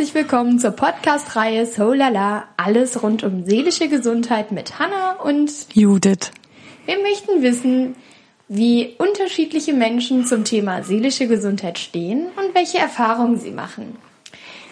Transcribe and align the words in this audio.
herzlich 0.00 0.14
willkommen 0.14 0.58
zur 0.58 0.70
Podcast-Reihe 0.70 1.66
So 1.66 1.92
Lala, 1.92 2.44
alles 2.56 3.02
rund 3.02 3.22
um 3.22 3.44
seelische 3.44 3.86
Gesundheit 3.86 4.50
mit 4.50 4.78
Hanna 4.78 5.12
und 5.22 5.52
Judith. 5.74 6.30
Wir 6.86 6.98
möchten 7.02 7.42
wissen, 7.42 7.96
wie 8.48 8.94
unterschiedliche 8.96 9.74
Menschen 9.74 10.24
zum 10.24 10.44
Thema 10.44 10.82
seelische 10.84 11.26
Gesundheit 11.26 11.78
stehen 11.78 12.28
und 12.38 12.54
welche 12.54 12.78
Erfahrungen 12.78 13.38
sie 13.38 13.50
machen. 13.50 13.98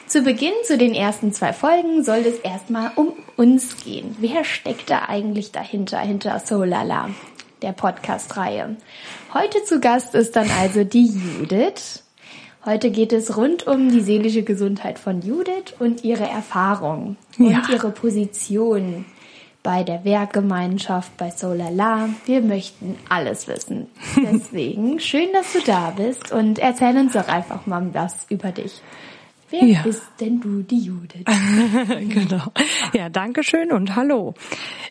Zu 0.06 0.22
Beginn 0.22 0.54
zu 0.64 0.78
den 0.78 0.94
ersten 0.94 1.34
zwei 1.34 1.52
Folgen 1.52 2.02
soll 2.04 2.20
es 2.20 2.38
erstmal 2.38 2.92
um 2.96 3.12
uns 3.36 3.84
gehen. 3.84 4.16
Wer 4.20 4.44
steckt 4.44 4.88
da 4.88 5.10
eigentlich 5.10 5.52
dahinter, 5.52 5.98
hinter 5.98 6.40
So 6.40 6.64
Lala, 6.64 7.10
der 7.60 7.72
Podcast-Reihe? 7.72 8.78
Heute 9.34 9.62
zu 9.62 9.78
Gast 9.78 10.14
ist 10.14 10.36
dann 10.36 10.50
also 10.58 10.84
die 10.84 11.04
Judith. 11.06 12.02
Heute 12.68 12.90
geht 12.90 13.14
es 13.14 13.34
rund 13.38 13.66
um 13.66 13.90
die 13.90 14.02
seelische 14.02 14.42
Gesundheit 14.42 14.98
von 14.98 15.22
Judith 15.22 15.72
und 15.78 16.04
ihre 16.04 16.28
Erfahrung 16.28 17.16
und 17.38 17.50
Ja. 17.50 17.62
ihre 17.72 17.90
Position 17.90 19.06
bei 19.62 19.84
der 19.84 20.04
Werkgemeinschaft, 20.04 21.16
bei 21.16 21.30
Solala. 21.30 22.10
Wir 22.26 22.42
möchten 22.42 22.96
alles 23.08 23.48
wissen. 23.48 23.86
Deswegen 24.16 25.00
schön, 25.00 25.28
dass 25.32 25.54
du 25.54 25.60
da 25.64 25.94
bist 25.96 26.30
und 26.30 26.58
erzähl 26.58 26.94
uns 26.98 27.14
doch 27.14 27.28
einfach 27.28 27.64
mal 27.64 27.88
was 27.94 28.26
über 28.28 28.52
dich. 28.52 28.82
Wer 29.50 29.64
Ja. 29.64 29.82
bist 29.82 30.02
denn 30.20 30.40
du, 30.40 30.62
die 30.62 30.80
Judith? 30.80 31.24
genau. 32.08 32.52
Ja, 32.92 33.08
danke 33.08 33.42
schön 33.42 33.72
und 33.72 33.96
hallo. 33.96 34.34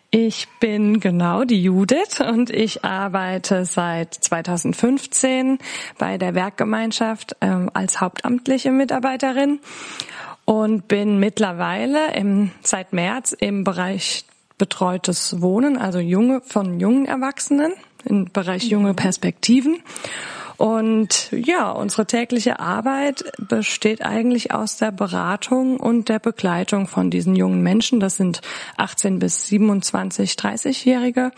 Ich 0.10 0.48
bin 0.60 1.00
genau 1.00 1.44
die 1.44 1.62
Judith 1.62 2.22
und 2.22 2.50
ich 2.50 2.84
arbeite 2.84 3.66
seit 3.66 4.14
2015 4.14 5.60
bei 5.98 6.18
der 6.18 6.34
Werkgemeinschaft 6.34 7.36
ähm, 7.42 7.70
als 7.74 8.02
hauptamtliche 8.02 8.72
Mitarbeiterin 8.72 9.60
und 10.46 10.88
bin 10.88 11.20
mittlerweile 11.20 12.14
im, 12.16 12.52
seit 12.64 12.94
März 12.94 13.34
im 13.38 13.64
Bereich 13.64 14.26
betreutes 14.58 15.42
Wohnen, 15.42 15.78
also 15.78 16.00
junge 16.00 16.42
von 16.42 16.80
jungen 16.80 17.06
Erwachsenen 17.06 17.74
im 18.06 18.26
Bereich 18.32 18.64
junge 18.64 18.94
Perspektiven. 18.94 19.84
Und 20.58 21.32
ja, 21.32 21.70
unsere 21.70 22.08
tägliche 22.08 22.60
Arbeit 22.60 23.32
besteht 23.38 24.04
eigentlich 24.04 24.54
aus 24.54 24.78
der 24.78 24.92
Beratung 24.92 25.80
und 25.80 26.10
der 26.10 26.20
Begleitung 26.20 26.88
von 26.88 27.12
diesen 27.12 27.36
jungen 27.36 27.62
Menschen. 27.62 28.00
Das 28.00 28.18
sind 28.18 28.42
18 28.78 29.20
bis 29.20 29.48
27, 29.48 30.32
30-Jährige. 30.32 31.32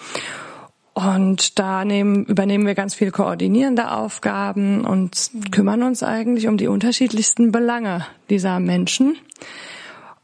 Und 0.93 1.59
da 1.59 1.85
nehmen, 1.85 2.25
übernehmen 2.25 2.65
wir 2.65 2.75
ganz 2.75 2.95
viel 2.95 3.11
koordinierende 3.11 3.91
Aufgaben 3.91 4.85
und 4.85 5.31
kümmern 5.51 5.83
uns 5.83 6.01
eigentlich 6.01 6.47
um 6.47 6.57
die 6.57 6.67
unterschiedlichsten 6.67 7.51
Belange 7.51 8.05
dieser 8.29 8.59
Menschen. 8.59 9.17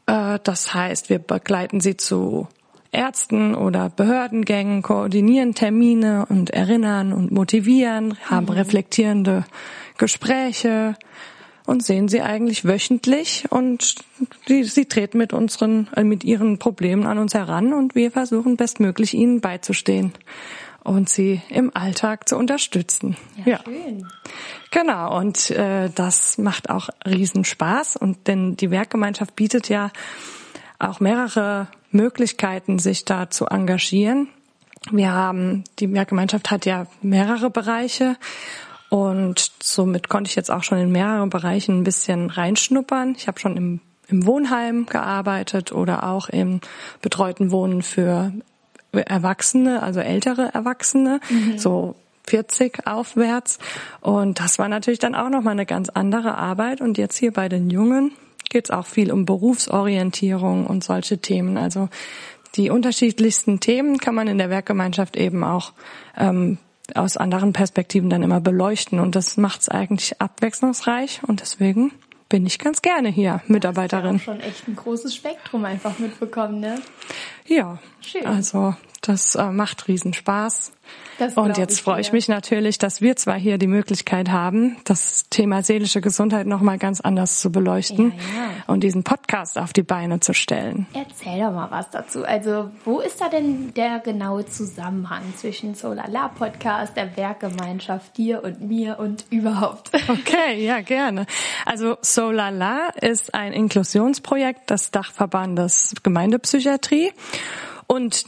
Äh, 0.06 0.38
Das 0.42 0.74
heißt, 0.74 1.10
wir 1.10 1.18
begleiten 1.18 1.80
sie 1.80 1.96
zu 1.96 2.48
Ärzten 2.96 3.54
oder 3.54 3.90
Behördengängen, 3.90 4.82
koordinieren 4.82 5.54
Termine 5.54 6.26
und 6.28 6.50
erinnern 6.50 7.12
und 7.12 7.30
motivieren, 7.30 8.16
haben 8.24 8.48
reflektierende 8.48 9.44
Gespräche 9.98 10.96
und 11.66 11.84
sehen 11.84 12.08
sie 12.08 12.22
eigentlich 12.22 12.64
wöchentlich 12.64 13.44
und 13.50 13.96
sie, 14.46 14.64
sie 14.64 14.86
treten 14.86 15.18
mit 15.18 15.32
unseren, 15.32 15.88
äh, 15.94 16.04
mit 16.04 16.24
ihren 16.24 16.58
Problemen 16.58 17.06
an 17.06 17.18
uns 17.18 17.34
heran 17.34 17.72
und 17.72 17.94
wir 17.94 18.10
versuchen 18.10 18.56
bestmöglich 18.56 19.14
ihnen 19.14 19.40
beizustehen 19.40 20.12
und 20.86 21.08
sie 21.08 21.42
im 21.48 21.74
Alltag 21.74 22.28
zu 22.28 22.36
unterstützen. 22.36 23.16
schön. 23.64 24.06
Genau, 24.70 25.18
und 25.18 25.50
äh, 25.50 25.90
das 25.92 26.38
macht 26.38 26.70
auch 26.70 26.88
Riesenspaß. 27.04 27.96
Und 27.96 28.28
denn 28.28 28.56
die 28.56 28.70
Werkgemeinschaft 28.70 29.34
bietet 29.34 29.68
ja 29.68 29.90
auch 30.78 31.00
mehrere 31.00 31.66
Möglichkeiten, 31.96 32.78
sich 32.78 33.04
da 33.04 33.30
zu 33.30 33.46
engagieren. 33.46 34.28
Wir 34.90 35.12
haben, 35.12 35.64
die 35.78 35.92
Werkgemeinschaft 35.92 36.50
hat 36.50 36.66
ja 36.66 36.86
mehrere 37.02 37.50
Bereiche 37.50 38.16
und 38.88 39.50
somit 39.60 40.08
konnte 40.08 40.28
ich 40.28 40.36
jetzt 40.36 40.50
auch 40.50 40.62
schon 40.62 40.78
in 40.78 40.92
mehreren 40.92 41.30
Bereichen 41.30 41.80
ein 41.80 41.84
bisschen 41.84 42.30
reinschnuppern. 42.30 43.14
Ich 43.16 43.26
habe 43.26 43.40
schon 43.40 43.56
im, 43.56 43.80
im 44.08 44.26
Wohnheim 44.26 44.86
gearbeitet 44.86 45.72
oder 45.72 46.04
auch 46.04 46.28
im 46.28 46.60
betreuten 47.02 47.50
Wohnen 47.50 47.82
für 47.82 48.32
Erwachsene, 48.92 49.82
also 49.82 50.00
ältere 50.00 50.54
Erwachsene, 50.54 51.20
so 51.56 51.96
40 52.28 52.86
aufwärts. 52.86 53.58
Und 54.00 54.40
das 54.40 54.58
war 54.58 54.68
natürlich 54.68 54.98
dann 54.98 55.14
auch 55.14 55.28
nochmal 55.28 55.52
eine 55.52 55.66
ganz 55.66 55.88
andere 55.88 56.36
Arbeit. 56.36 56.80
Und 56.80 56.98
jetzt 56.98 57.16
hier 57.16 57.32
bei 57.32 57.48
den 57.48 57.70
Jungen 57.70 58.12
geht 58.56 58.70
es 58.70 58.70
auch 58.70 58.86
viel 58.86 59.12
um 59.12 59.26
Berufsorientierung 59.26 60.66
und 60.66 60.82
solche 60.82 61.18
Themen. 61.18 61.58
Also 61.58 61.90
die 62.54 62.70
unterschiedlichsten 62.70 63.60
Themen 63.60 63.98
kann 63.98 64.14
man 64.14 64.28
in 64.28 64.38
der 64.38 64.48
Werkgemeinschaft 64.48 65.18
eben 65.18 65.44
auch 65.44 65.74
ähm, 66.16 66.56
aus 66.94 67.18
anderen 67.18 67.52
Perspektiven 67.52 68.08
dann 68.08 68.22
immer 68.22 68.40
beleuchten. 68.40 68.98
Und 68.98 69.14
das 69.14 69.36
macht 69.36 69.60
es 69.60 69.68
eigentlich 69.68 70.22
abwechslungsreich. 70.22 71.20
Und 71.26 71.42
deswegen 71.42 71.92
bin 72.30 72.46
ich 72.46 72.58
ganz 72.58 72.80
gerne 72.80 73.10
hier 73.10 73.42
Mitarbeiterin. 73.46 74.16
Auch 74.16 74.20
schon 74.20 74.40
echt 74.40 74.66
ein 74.66 74.76
großes 74.76 75.14
Spektrum 75.14 75.66
einfach 75.66 75.98
mitbekommen, 75.98 76.60
ne? 76.60 76.80
Ja, 77.44 77.78
Schön. 78.00 78.24
also 78.24 78.74
das 79.08 79.34
äh, 79.34 79.50
macht 79.50 79.88
riesen 79.88 80.12
Spaß. 80.14 80.72
Und 81.34 81.56
jetzt 81.56 81.74
ich 81.74 81.82
freue 81.82 82.00
ich 82.00 82.12
mich 82.12 82.28
natürlich, 82.28 82.78
dass 82.78 83.00
wir 83.00 83.16
zwar 83.16 83.36
hier 83.36 83.58
die 83.58 83.66
Möglichkeit 83.66 84.30
haben, 84.30 84.76
das 84.84 85.28
Thema 85.30 85.62
seelische 85.62 86.00
Gesundheit 86.00 86.46
nochmal 86.46 86.78
ganz 86.78 87.00
anders 87.00 87.40
zu 87.40 87.50
beleuchten 87.50 88.10
Ja, 88.10 88.42
ja. 88.42 88.50
und 88.66 88.80
diesen 88.80 89.02
Podcast 89.02 89.58
auf 89.58 89.72
die 89.72 89.82
Beine 89.82 90.20
zu 90.20 90.34
stellen. 90.34 90.86
Erzähl 90.92 91.40
doch 91.40 91.52
mal 91.52 91.70
was 91.70 91.90
dazu. 91.90 92.24
Also, 92.24 92.70
wo 92.84 93.00
ist 93.00 93.20
da 93.20 93.28
denn 93.28 93.72
der 93.74 94.00
genaue 94.00 94.44
Zusammenhang 94.46 95.22
zwischen 95.36 95.74
Solala 95.74 96.28
Podcast, 96.28 96.96
der 96.96 97.16
Werkgemeinschaft, 97.16 98.16
dir 98.18 98.44
und 98.44 98.60
mir 98.60 98.98
und 98.98 99.24
überhaupt? 99.30 99.90
Okay, 100.08 100.64
ja, 100.64 100.80
gerne. 100.80 101.26
Also 101.64 101.96
Solala 102.00 102.88
ist 103.00 103.34
ein 103.34 103.52
Inklusionsprojekt 103.52 104.70
des 104.70 104.90
Dachverbandes 104.90 105.94
Gemeindepsychiatrie 106.02 107.12
und 107.86 108.24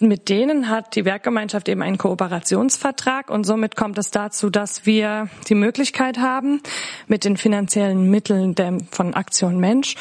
mit 0.00 0.28
denen 0.28 0.68
hat 0.68 0.96
die 0.96 1.04
Werkgemeinschaft 1.04 1.68
eben 1.68 1.82
einen 1.82 1.98
Kooperationsvertrag 1.98 3.30
und 3.30 3.44
somit 3.44 3.76
kommt 3.76 3.98
es 3.98 4.10
dazu, 4.10 4.50
dass 4.50 4.86
wir 4.86 5.28
die 5.48 5.54
Möglichkeit 5.54 6.18
haben, 6.18 6.62
mit 7.06 7.24
den 7.24 7.36
finanziellen 7.36 8.10
Mitteln 8.10 8.54
von 8.90 9.14
Aktion 9.14 9.58
Mensch 9.60 9.94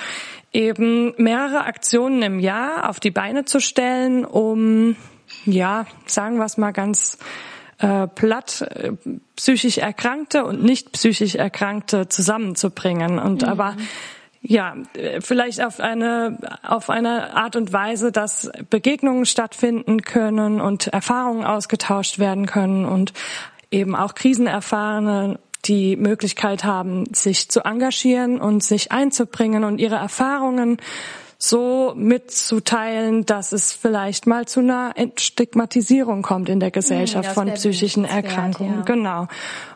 eben 0.51 1.13
mehrere 1.17 1.65
Aktionen 1.65 2.21
im 2.21 2.39
Jahr 2.39 2.89
auf 2.89 2.99
die 2.99 3.11
Beine 3.11 3.45
zu 3.45 3.59
stellen, 3.59 4.25
um, 4.25 4.95
ja, 5.45 5.85
sagen 6.05 6.37
wir 6.37 6.45
es 6.45 6.57
mal 6.57 6.71
ganz 6.71 7.19
äh, 7.79 8.07
platt 8.07 8.61
äh, 8.61 8.91
psychisch 9.35 9.77
Erkrankte 9.77 10.43
und 10.43 10.63
nicht 10.63 10.91
psychisch 10.91 11.35
Erkrankte 11.35 12.09
zusammenzubringen. 12.09 13.19
Und 13.19 13.43
aber 13.43 13.75
ja, 14.41 14.75
äh, 14.93 15.21
vielleicht 15.21 15.61
auf 15.61 15.79
eine 15.79 16.37
auf 16.63 16.89
eine 16.89 17.35
Art 17.35 17.55
und 17.55 17.73
Weise, 17.73 18.11
dass 18.11 18.49
Begegnungen 18.69 19.25
stattfinden 19.25 20.01
können 20.01 20.61
und 20.61 20.87
Erfahrungen 20.87 21.43
ausgetauscht 21.43 22.19
werden 22.19 22.45
können 22.45 22.85
und 22.85 23.13
eben 23.71 23.95
auch 23.95 24.15
Krisenerfahrene 24.15 25.39
die 25.65 25.97
Möglichkeit 25.97 26.63
haben, 26.63 27.13
sich 27.13 27.49
zu 27.49 27.61
engagieren 27.61 28.39
und 28.39 28.63
sich 28.63 28.91
einzubringen 28.91 29.65
und 29.65 29.79
ihre 29.79 29.95
Erfahrungen 29.95 30.77
so 31.37 31.93
mitzuteilen, 31.95 33.25
dass 33.25 33.53
es 33.53 33.71
vielleicht 33.71 34.27
mal 34.27 34.45
zu 34.45 34.59
einer 34.59 34.93
Entstigmatisierung 34.95 36.21
kommt 36.21 36.49
in 36.49 36.59
der 36.59 36.71
Gesellschaft 36.71 37.29
das 37.29 37.33
von 37.33 37.53
psychischen 37.53 38.05
Erkrankungen. 38.05 38.79
ja. 38.79 38.81
Genau. 38.81 39.27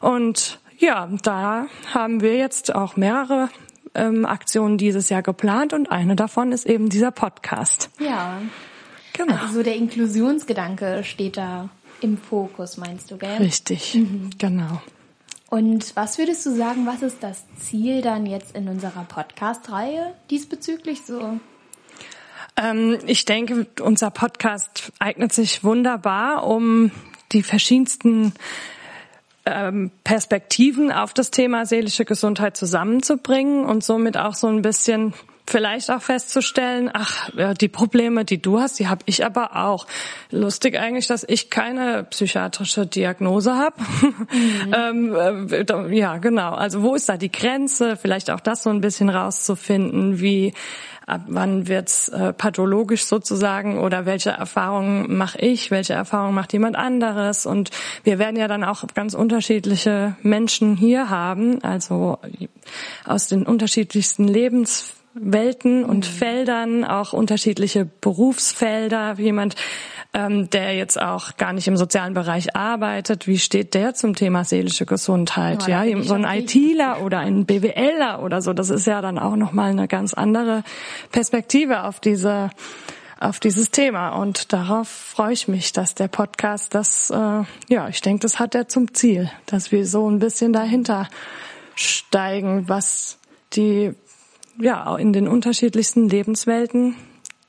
Und 0.01 0.59
ja, 0.77 1.09
da 1.23 1.67
haben 1.93 2.21
wir 2.21 2.35
jetzt 2.35 2.75
auch 2.75 2.97
mehrere 2.97 3.49
ähm, 3.95 4.25
Aktionen 4.25 4.77
dieses 4.77 5.09
Jahr 5.09 5.21
geplant 5.21 5.73
und 5.73 5.91
eine 5.91 6.15
davon 6.15 6.51
ist 6.51 6.65
eben 6.65 6.89
dieser 6.89 7.11
Podcast. 7.11 7.89
Ja. 7.99 8.41
Genau. 9.13 9.35
Also 9.35 9.55
so 9.55 9.63
der 9.63 9.75
Inklusionsgedanke 9.75 11.03
steht 11.03 11.37
da 11.37 11.69
im 12.01 12.17
Fokus, 12.17 12.77
meinst 12.77 13.11
du, 13.11 13.17
gell? 13.17 13.37
Richtig, 13.37 13.97
genau. 14.37 14.81
Und 15.49 15.95
was 15.95 16.17
würdest 16.17 16.45
du 16.47 16.55
sagen, 16.55 16.87
was 16.87 17.03
ist 17.03 17.21
das 17.21 17.43
Ziel 17.59 18.01
dann 18.01 18.25
jetzt 18.25 18.55
in 18.55 18.67
unserer 18.67 19.03
Podcast-Reihe 19.03 20.15
diesbezüglich 20.31 21.03
so? 21.05 21.39
Ähm, 22.57 22.97
ich 23.05 23.25
denke, 23.25 23.67
unser 23.81 24.09
Podcast 24.09 24.91
eignet 24.99 25.31
sich 25.31 25.63
wunderbar, 25.63 26.47
um 26.47 26.91
die 27.31 27.43
verschiedensten 27.43 28.33
ähm, 29.45 29.91
Perspektiven 30.03 30.91
auf 30.91 31.13
das 31.13 31.31
Thema 31.31 31.65
seelische 31.65 32.05
Gesundheit 32.05 32.55
zusammenzubringen 32.57 33.65
und 33.65 33.83
somit 33.83 34.17
auch 34.17 34.35
so 34.35 34.47
ein 34.47 34.61
bisschen 34.61 35.13
vielleicht 35.45 35.91
auch 35.91 36.01
festzustellen, 36.01 36.89
ach, 36.93 37.29
die 37.59 37.67
Probleme, 37.67 38.25
die 38.25 38.41
du 38.41 38.59
hast, 38.59 38.79
die 38.79 38.87
habe 38.87 39.01
ich 39.05 39.25
aber 39.25 39.55
auch. 39.55 39.87
Lustig 40.31 40.77
eigentlich, 40.79 41.07
dass 41.07 41.25
ich 41.27 41.49
keine 41.49 42.03
psychiatrische 42.05 42.85
Diagnose 42.85 43.55
habe. 43.55 43.75
Mhm. 44.01 44.73
ähm, 45.15 45.51
äh, 45.51 45.97
ja, 45.97 46.17
genau. 46.17 46.53
Also 46.53 46.81
wo 46.81 46.95
ist 46.95 47.09
da 47.09 47.17
die 47.17 47.31
Grenze? 47.31 47.97
Vielleicht 47.97 48.29
auch 48.29 48.39
das 48.39 48.63
so 48.63 48.69
ein 48.69 48.81
bisschen 48.81 49.09
rauszufinden, 49.09 50.19
wie 50.19 50.53
ab 51.05 51.23
wann 51.27 51.67
wird's 51.67 52.09
äh, 52.09 52.33
pathologisch 52.33 53.05
sozusagen 53.05 53.79
oder 53.79 54.05
welche 54.05 54.31
Erfahrungen 54.31 55.17
mache 55.17 55.37
ich, 55.39 55.69
welche 55.69 55.93
Erfahrungen 55.93 56.33
macht 56.33 56.53
jemand 56.53 56.77
anderes 56.77 57.45
und 57.45 57.71
wir 58.05 58.19
werden 58.19 58.37
ja 58.37 58.47
dann 58.47 58.63
auch 58.63 58.85
ganz 58.93 59.13
unterschiedliche 59.13 60.15
Menschen 60.21 60.77
hier 60.77 61.09
haben, 61.09 61.61
also 61.61 62.19
aus 63.05 63.27
den 63.27 63.43
unterschiedlichsten 63.43 64.27
Lebens 64.27 64.93
Welten 65.13 65.85
und 65.85 66.07
mhm. 66.07 66.13
Feldern, 66.13 66.83
auch 66.85 67.13
unterschiedliche 67.13 67.85
Berufsfelder. 67.85 69.15
Jemand, 69.17 69.55
ähm, 70.13 70.49
der 70.49 70.75
jetzt 70.75 71.01
auch 71.01 71.37
gar 71.37 71.53
nicht 71.53 71.67
im 71.67 71.77
sozialen 71.77 72.13
Bereich 72.13 72.55
arbeitet, 72.55 73.27
wie 73.27 73.39
steht 73.39 73.73
der 73.73 73.93
zum 73.93 74.15
Thema 74.15 74.43
seelische 74.43 74.85
Gesundheit? 74.85 75.63
Oh, 75.65 75.69
ja, 75.69 75.83
so 76.03 76.13
ein 76.13 76.23
ITler 76.23 77.01
oder 77.03 77.19
ein 77.19 77.45
BWLer 77.45 78.21
oder 78.23 78.41
so. 78.41 78.53
Das 78.53 78.69
ist 78.69 78.85
ja 78.85 79.01
dann 79.01 79.17
auch 79.19 79.35
nochmal 79.35 79.71
eine 79.71 79.87
ganz 79.87 80.13
andere 80.13 80.63
Perspektive 81.11 81.83
auf 81.83 81.99
diese 81.99 82.49
auf 83.19 83.39
dieses 83.39 83.71
Thema 83.71 84.09
und 84.09 84.51
darauf 84.51 84.89
freue 84.89 85.31
ich 85.31 85.47
mich, 85.47 85.71
dass 85.71 85.95
der 85.95 86.09
Podcast 86.09 86.75
das, 86.75 87.09
äh, 87.09 87.43
ja, 87.69 87.87
ich 87.87 88.01
denke, 88.01 88.19
das 88.19 88.37
hat 88.37 88.53
er 88.53 88.67
zum 88.67 88.93
Ziel, 88.93 89.31
dass 89.45 89.71
wir 89.71 89.85
so 89.85 90.09
ein 90.09 90.19
bisschen 90.19 90.51
dahinter 90.51 91.07
steigen, 91.73 92.67
was 92.67 93.19
die 93.53 93.93
ja, 94.59 94.95
in 94.97 95.13
den 95.13 95.27
unterschiedlichsten 95.27 96.09
Lebenswelten 96.09 96.95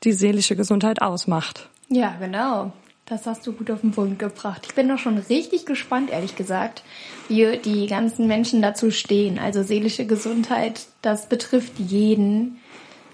die 0.04 0.12
seelische 0.12 0.56
Gesundheit 0.56 1.02
ausmacht. 1.02 1.68
Ja, 1.88 2.14
genau. 2.20 2.72
Das 3.06 3.26
hast 3.26 3.46
du 3.46 3.52
gut 3.52 3.70
auf 3.70 3.82
den 3.82 3.90
Punkt 3.90 4.18
gebracht. 4.18 4.62
Ich 4.66 4.74
bin 4.74 4.88
doch 4.88 4.98
schon 4.98 5.18
richtig 5.18 5.66
gespannt, 5.66 6.10
ehrlich 6.10 6.36
gesagt, 6.36 6.82
wie 7.28 7.58
die 7.58 7.86
ganzen 7.86 8.26
Menschen 8.26 8.62
dazu 8.62 8.90
stehen. 8.90 9.38
Also 9.38 9.62
seelische 9.62 10.06
Gesundheit, 10.06 10.86
das 11.02 11.28
betrifft 11.28 11.78
jeden. 11.78 12.56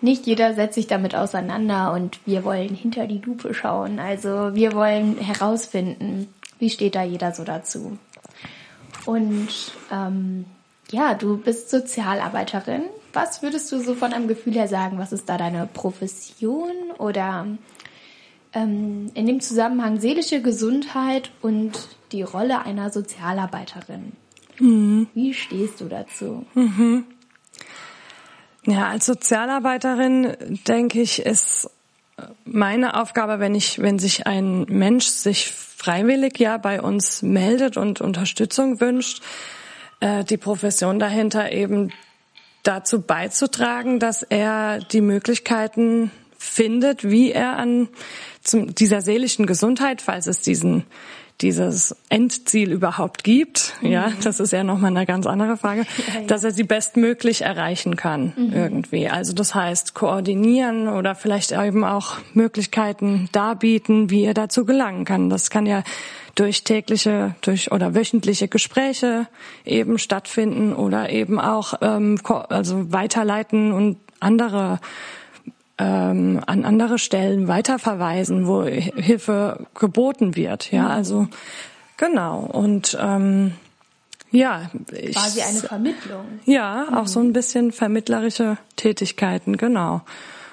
Nicht 0.00 0.26
jeder 0.26 0.54
setzt 0.54 0.76
sich 0.76 0.86
damit 0.86 1.16
auseinander 1.16 1.92
und 1.92 2.20
wir 2.24 2.44
wollen 2.44 2.74
hinter 2.74 3.08
die 3.08 3.18
Lupe 3.18 3.52
schauen. 3.52 3.98
Also 3.98 4.54
wir 4.54 4.74
wollen 4.74 5.18
herausfinden, 5.18 6.28
wie 6.60 6.70
steht 6.70 6.94
da 6.94 7.02
jeder 7.02 7.34
so 7.34 7.42
dazu. 7.42 7.98
Und 9.06 9.48
ähm, 9.90 10.44
ja, 10.92 11.14
du 11.14 11.36
bist 11.36 11.68
Sozialarbeiterin 11.68 12.84
was 13.12 13.42
würdest 13.42 13.70
du 13.72 13.80
so 13.80 13.94
von 13.94 14.12
einem 14.12 14.28
Gefühl 14.28 14.54
her 14.54 14.68
sagen? 14.68 14.98
Was 14.98 15.12
ist 15.12 15.28
da 15.28 15.36
deine 15.36 15.68
Profession 15.72 16.72
oder 16.98 17.46
ähm, 18.52 19.10
in 19.14 19.26
dem 19.26 19.40
Zusammenhang 19.40 20.00
seelische 20.00 20.42
Gesundheit 20.42 21.30
und 21.42 21.72
die 22.12 22.22
Rolle 22.22 22.64
einer 22.64 22.90
Sozialarbeiterin? 22.90 24.12
Mhm. 24.58 25.08
Wie 25.14 25.34
stehst 25.34 25.80
du 25.80 25.86
dazu? 25.86 26.44
Mhm. 26.54 27.04
Ja, 28.66 28.88
als 28.88 29.06
Sozialarbeiterin 29.06 30.36
denke 30.68 31.00
ich, 31.00 31.24
ist 31.24 31.70
meine 32.44 33.00
Aufgabe, 33.00 33.40
wenn 33.40 33.54
ich, 33.54 33.80
wenn 33.80 33.98
sich 33.98 34.26
ein 34.26 34.64
Mensch 34.68 35.06
sich 35.06 35.50
freiwillig 35.50 36.38
ja 36.38 36.58
bei 36.58 36.82
uns 36.82 37.22
meldet 37.22 37.76
und 37.76 38.00
Unterstützung 38.00 38.80
wünscht, 38.80 39.22
äh, 40.00 40.24
die 40.24 40.36
Profession 40.36 40.98
dahinter 40.98 41.52
eben 41.52 41.92
dazu 42.62 43.00
beizutragen, 43.00 43.98
dass 43.98 44.22
er 44.22 44.78
die 44.78 45.00
Möglichkeiten 45.00 46.10
findet, 46.38 47.08
wie 47.08 47.32
er 47.32 47.56
an 47.56 47.88
dieser 48.52 49.02
seelischen 49.02 49.46
Gesundheit, 49.46 50.00
falls 50.00 50.26
es 50.26 50.40
diesen 50.40 50.84
dieses 51.40 51.96
Endziel 52.08 52.72
überhaupt 52.72 53.24
gibt, 53.24 53.74
mhm. 53.80 53.90
ja, 53.90 54.12
das 54.22 54.40
ist 54.40 54.52
ja 54.52 54.64
nochmal 54.64 54.90
eine 54.90 55.06
ganz 55.06 55.26
andere 55.26 55.56
Frage, 55.56 55.86
ja, 56.08 56.20
ja. 56.20 56.26
dass 56.26 56.44
er 56.44 56.50
sie 56.50 56.64
bestmöglich 56.64 57.42
erreichen 57.42 57.96
kann 57.96 58.32
mhm. 58.36 58.52
irgendwie. 58.52 59.08
Also 59.08 59.32
das 59.32 59.54
heißt 59.54 59.94
koordinieren 59.94 60.88
oder 60.88 61.14
vielleicht 61.14 61.52
eben 61.52 61.84
auch 61.84 62.16
Möglichkeiten 62.34 63.28
darbieten, 63.32 64.10
wie 64.10 64.24
er 64.24 64.34
dazu 64.34 64.64
gelangen 64.64 65.04
kann. 65.04 65.30
Das 65.30 65.50
kann 65.50 65.66
ja 65.66 65.82
durch 66.34 66.64
tägliche 66.64 67.34
durch 67.40 67.72
oder 67.72 67.94
wöchentliche 67.94 68.48
Gespräche 68.48 69.26
eben 69.64 69.98
stattfinden 69.98 70.72
oder 70.72 71.10
eben 71.10 71.40
auch 71.40 71.74
ähm, 71.80 72.18
also 72.48 72.92
weiterleiten 72.92 73.72
und 73.72 73.98
andere 74.20 74.80
ähm, 75.80 76.40
an 76.46 76.64
andere 76.64 76.98
Stellen 76.98 77.48
weiterverweisen, 77.48 78.46
wo 78.46 78.64
Hilfe 78.64 79.66
geboten 79.74 80.36
wird. 80.36 80.70
Ja, 80.70 80.82
mhm. 80.84 80.90
also 80.90 81.28
genau 81.96 82.40
und 82.40 82.96
ähm, 83.00 83.54
ja, 84.30 84.70
ich, 84.92 85.16
quasi 85.16 85.40
eine 85.40 85.58
Vermittlung. 85.58 86.24
Ja, 86.44 86.88
auch 86.92 87.02
mhm. 87.02 87.08
so 87.08 87.20
ein 87.20 87.32
bisschen 87.32 87.72
vermittlerische 87.72 88.58
Tätigkeiten, 88.76 89.56
genau. 89.56 90.02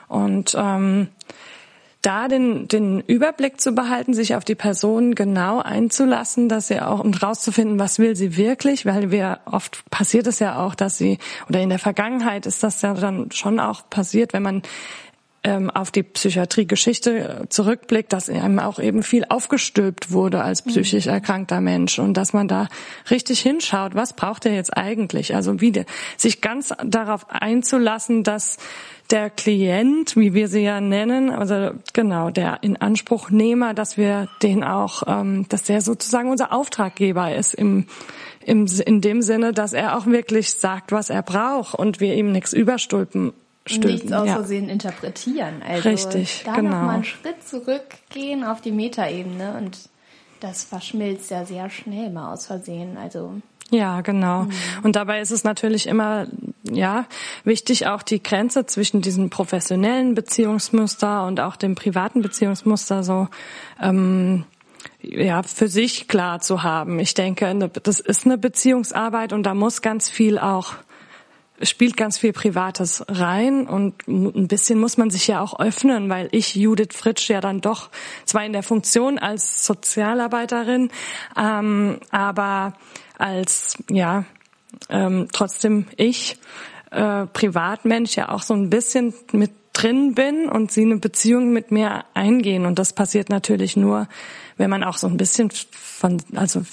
Und 0.07 0.55
ähm, 0.57 1.09
da 2.01 2.27
den, 2.29 2.67
den 2.69 3.01
Überblick 3.01 3.59
zu 3.59 3.73
behalten, 3.73 4.13
sich 4.13 4.35
auf 4.35 4.45
die 4.45 4.55
Person 4.55 5.13
genau 5.13 5.59
einzulassen, 5.59 6.47
dass 6.47 6.69
sie 6.69 6.79
auch 6.79 7.01
und 7.03 7.21
rauszufinden, 7.21 7.79
was 7.79 7.99
will 7.99 8.15
sie 8.15 8.37
wirklich, 8.37 8.85
weil 8.85 9.11
wir 9.11 9.39
oft 9.45 9.83
passiert 9.89 10.25
es 10.27 10.39
ja 10.39 10.57
auch, 10.57 10.73
dass 10.73 10.97
sie 10.97 11.17
oder 11.49 11.59
in 11.59 11.69
der 11.69 11.79
Vergangenheit 11.79 12.45
ist 12.45 12.63
das 12.63 12.81
ja 12.81 12.93
dann 12.93 13.31
schon 13.31 13.59
auch 13.59 13.89
passiert, 13.89 14.31
wenn 14.33 14.43
man 14.43 14.61
ähm, 15.47 15.69
auf 15.69 15.91
die 15.91 16.03
Psychiatriegeschichte 16.03 17.45
zurückblickt, 17.49 18.11
dass 18.11 18.29
einem 18.29 18.59
auch 18.59 18.79
eben 18.79 19.01
viel 19.01 19.23
aufgestülpt 19.29 20.11
wurde 20.11 20.41
als 20.41 20.61
psychisch 20.61 21.05
mhm. 21.05 21.13
erkrankter 21.13 21.61
Mensch 21.61 21.99
und 21.99 22.15
dass 22.15 22.33
man 22.33 22.49
da 22.49 22.67
richtig 23.09 23.39
hinschaut, 23.39 23.95
was 23.95 24.13
braucht 24.13 24.45
er 24.45 24.53
jetzt 24.53 24.75
eigentlich? 24.75 25.33
Also 25.35 25.61
wieder 25.61 25.85
sich 26.17 26.41
ganz 26.41 26.73
darauf 26.83 27.29
einzulassen, 27.29 28.23
dass 28.23 28.57
der 29.09 29.29
Klient, 29.29 30.17
wie 30.17 30.33
wir 30.33 30.49
sie 30.49 30.63
ja 30.63 30.81
nennen, 30.81 31.29
also 31.29 31.71
genau 31.93 32.29
der 32.29 32.61
Inanspruchnehmer, 32.61 33.73
dass 33.73 33.95
wir 33.95 34.27
den 34.43 34.65
auch, 34.65 35.03
ähm, 35.07 35.45
dass 35.47 35.63
der 35.63 35.79
sozusagen 35.79 36.29
unser 36.29 36.51
Auftraggeber 36.51 37.33
ist 37.33 37.53
im, 37.53 37.85
im 38.45 38.65
in 38.85 38.99
dem 38.99 39.21
Sinne, 39.21 39.53
dass 39.53 39.71
er 39.71 39.97
auch 39.97 40.07
wirklich 40.07 40.51
sagt, 40.51 40.91
was 40.91 41.09
er 41.09 41.23
braucht 41.23 41.73
und 41.73 42.01
wir 42.01 42.15
ihm 42.15 42.33
nichts 42.33 42.51
überstülpen 42.51 43.31
stülpen. 43.67 43.91
Nichts 43.91 44.11
aus 44.11 44.29
Versehen 44.29 44.65
ja. 44.65 44.73
interpretieren. 44.73 45.61
Also 45.67 45.89
Richtig, 45.89 46.43
da 46.45 46.55
genau. 46.55 46.71
nochmal 46.71 46.95
einen 46.95 47.03
Schritt 47.03 47.47
zurückgehen 47.47 48.43
auf 48.43 48.61
die 48.61 48.71
Metaebene 48.71 49.57
und 49.57 49.77
das 50.39 50.63
verschmilzt 50.63 51.31
ja 51.31 51.45
sehr 51.45 51.69
schnell 51.69 52.09
mal 52.09 52.33
aus 52.33 52.45
Versehen. 52.45 52.97
Also 52.97 53.41
ja, 53.69 54.01
genau. 54.01 54.43
Mhm. 54.43 54.51
Und 54.83 54.95
dabei 54.95 55.19
ist 55.19 55.31
es 55.31 55.43
natürlich 55.43 55.87
immer, 55.87 56.27
ja, 56.63 57.05
wichtig 57.43 57.87
auch 57.87 58.01
die 58.01 58.23
Grenze 58.23 58.65
zwischen 58.65 59.01
diesem 59.01 59.29
professionellen 59.29 60.15
Beziehungsmuster 60.15 61.25
und 61.25 61.39
auch 61.41 61.57
dem 61.57 61.75
privaten 61.75 62.21
Beziehungsmuster 62.21 63.03
so, 63.03 63.27
ähm, 63.81 64.45
ja, 65.01 65.43
für 65.43 65.67
sich 65.67 66.07
klar 66.07 66.39
zu 66.39 66.63
haben. 66.63 66.99
Ich 66.99 67.13
denke, 67.13 67.69
das 67.83 67.99
ist 67.99 68.25
eine 68.25 68.37
Beziehungsarbeit 68.37 69.33
und 69.33 69.43
da 69.43 69.53
muss 69.53 69.81
ganz 69.81 70.09
viel 70.09 70.39
auch 70.39 70.75
spielt 71.61 71.97
ganz 71.97 72.17
viel 72.17 72.33
Privates 72.33 73.03
rein 73.07 73.67
und 73.67 74.07
ein 74.07 74.47
bisschen 74.47 74.79
muss 74.79 74.97
man 74.97 75.09
sich 75.09 75.27
ja 75.27 75.41
auch 75.41 75.59
öffnen, 75.59 76.09
weil 76.09 76.29
ich 76.31 76.55
Judith 76.55 76.93
Fritsch 76.93 77.29
ja 77.29 77.41
dann 77.41 77.61
doch 77.61 77.89
zwar 78.25 78.45
in 78.45 78.53
der 78.53 78.63
Funktion 78.63 79.17
als 79.17 79.65
Sozialarbeiterin, 79.65 80.89
ähm, 81.35 81.99
aber 82.11 82.73
als 83.17 83.77
ja 83.89 84.25
ähm, 84.89 85.27
trotzdem 85.31 85.87
ich 85.95 86.37
äh, 86.91 87.25
Privatmensch 87.25 88.15
ja 88.15 88.29
auch 88.29 88.43
so 88.43 88.53
ein 88.53 88.69
bisschen 88.69 89.13
mit 89.31 89.51
drin 89.73 90.15
bin 90.15 90.49
und 90.49 90.71
sie 90.71 90.83
eine 90.83 90.97
Beziehung 90.97 91.51
mit 91.53 91.71
mir 91.71 92.05
eingehen. 92.13 92.65
Und 92.65 92.79
das 92.79 92.93
passiert 92.93 93.29
natürlich 93.29 93.77
nur, 93.77 94.07
wenn 94.57 94.69
man 94.69 94.83
auch 94.83 94.97
so 94.97 95.07
ein 95.07 95.17
bisschen 95.17 95.51
von 95.51 96.21
also 96.35 96.63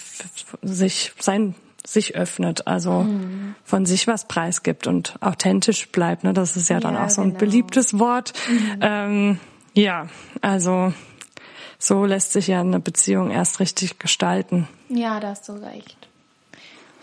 sich 0.62 1.12
sein 1.18 1.54
sich 1.86 2.16
öffnet, 2.16 2.66
also 2.66 3.02
mhm. 3.02 3.54
von 3.62 3.86
sich 3.86 4.06
was 4.06 4.26
preisgibt 4.26 4.86
und 4.86 5.16
authentisch 5.20 5.88
bleibt. 5.90 6.24
Ne? 6.24 6.32
Das 6.32 6.56
ist 6.56 6.70
ja 6.70 6.80
dann 6.80 6.94
ja, 6.94 7.04
auch 7.04 7.10
so 7.10 7.20
ein 7.20 7.28
genau. 7.28 7.40
beliebtes 7.40 7.98
Wort. 7.98 8.32
Mhm. 8.48 8.78
Ähm, 8.80 9.40
ja, 9.74 10.08
also 10.40 10.92
so 11.78 12.06
lässt 12.06 12.32
sich 12.32 12.46
ja 12.46 12.60
eine 12.60 12.80
Beziehung 12.80 13.30
erst 13.30 13.60
richtig 13.60 13.98
gestalten. 13.98 14.66
Ja, 14.88 15.20
da 15.20 15.28
hast 15.28 15.48
du 15.48 15.52
recht. 15.52 15.96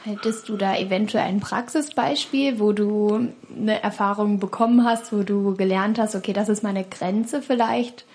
Hättest 0.04 0.50
du 0.50 0.58
da 0.58 0.76
eventuell 0.76 1.26
ein 1.26 1.42
Praxisbeispiel, 1.42 2.60
wo 2.60 2.72
du 2.72 3.30
eine 3.56 3.84
Erfahrung 3.84 4.40
bekommen 4.40 4.84
hast, 4.84 5.14
wo 5.14 5.22
du 5.22 5.56
gelernt 5.56 6.00
hast, 6.00 6.16
okay, 6.16 6.34
das 6.34 6.50
ist 6.50 6.64
meine 6.64 6.84
Grenze 6.84 7.44
vielleicht, 7.44 8.06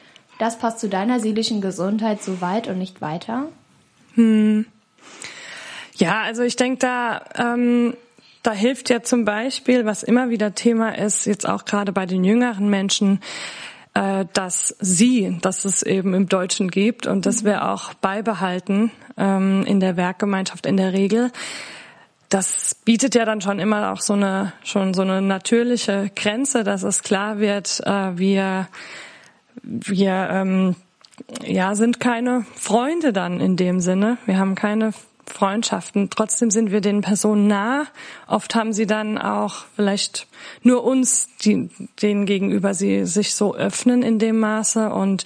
das 0.40 0.58
passt 0.58 0.80
zu 0.80 0.88
deiner 0.88 1.20
seelischen 1.20 1.60
Gesundheit 1.60 2.22
so 2.22 2.40
weit 2.40 2.66
und 2.66 2.78
nicht 2.78 3.00
weiter? 3.00 3.46
Hm. 4.14 4.66
Ja, 5.96 6.22
also 6.22 6.42
ich 6.42 6.56
denke 6.56 6.78
da, 6.78 7.22
ähm, 7.36 7.94
da 8.42 8.52
hilft 8.52 8.90
ja 8.90 9.02
zum 9.02 9.24
Beispiel, 9.24 9.86
was 9.86 10.02
immer 10.02 10.28
wieder 10.28 10.54
Thema 10.54 10.96
ist, 10.96 11.26
jetzt 11.26 11.48
auch 11.48 11.64
gerade 11.64 11.92
bei 11.92 12.06
den 12.06 12.22
jüngeren 12.22 12.68
Menschen, 12.68 13.20
äh, 13.94 14.26
dass 14.34 14.76
sie, 14.78 15.38
dass 15.40 15.64
es 15.64 15.82
eben 15.82 16.12
im 16.12 16.28
Deutschen 16.28 16.70
gibt 16.70 17.06
und 17.06 17.24
das 17.24 17.44
wir 17.44 17.66
auch 17.68 17.94
beibehalten 17.94 18.92
ähm, 19.16 19.64
in 19.66 19.80
der 19.80 19.96
Werkgemeinschaft 19.96 20.66
in 20.66 20.76
der 20.76 20.92
Regel. 20.92 21.32
Das 22.28 22.76
bietet 22.84 23.14
ja 23.14 23.24
dann 23.24 23.40
schon 23.40 23.58
immer 23.58 23.92
auch 23.92 24.00
so 24.00 24.12
eine 24.12 24.52
schon 24.64 24.92
so 24.92 25.02
eine 25.02 25.22
natürliche 25.22 26.10
Grenze, 26.14 26.62
dass 26.62 26.82
es 26.82 27.02
klar 27.02 27.38
wird, 27.38 27.80
äh, 27.86 28.18
wir 28.18 28.68
wir 29.62 30.28
ähm, 30.30 30.76
ja 31.42 31.74
sind 31.74 32.00
keine 32.00 32.44
Freunde 32.54 33.14
dann 33.14 33.40
in 33.40 33.56
dem 33.56 33.80
Sinne. 33.80 34.18
Wir 34.26 34.38
haben 34.38 34.56
keine 34.56 34.92
Freundschaften. 35.26 36.10
Trotzdem 36.10 36.50
sind 36.50 36.70
wir 36.70 36.80
den 36.80 37.00
Personen 37.00 37.46
nah. 37.46 37.86
Oft 38.26 38.54
haben 38.54 38.72
sie 38.72 38.86
dann 38.86 39.18
auch 39.18 39.64
vielleicht 39.74 40.26
nur 40.62 40.84
uns, 40.84 41.28
die, 41.42 41.70
denen 42.02 42.26
gegenüber 42.26 42.74
sie 42.74 43.04
sich 43.04 43.34
so 43.34 43.54
öffnen 43.54 44.02
in 44.02 44.18
dem 44.18 44.38
Maße. 44.38 44.90
Und 44.90 45.24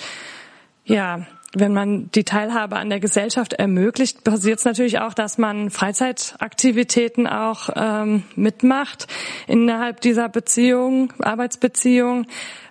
ja, 0.84 1.26
wenn 1.52 1.72
man 1.72 2.10
die 2.12 2.24
Teilhabe 2.24 2.76
an 2.76 2.90
der 2.90 3.00
Gesellschaft 3.00 3.54
ermöglicht, 3.54 4.22
passiert 4.22 4.60
es 4.60 4.64
natürlich 4.64 5.00
auch, 5.00 5.14
dass 5.14 5.36
man 5.36 5.70
Freizeitaktivitäten 5.70 7.26
auch 7.26 7.70
ähm, 7.74 8.22
mitmacht 8.36 9.08
innerhalb 9.48 10.00
dieser 10.00 10.28
Beziehung, 10.28 11.12
Arbeitsbeziehung 11.20 12.26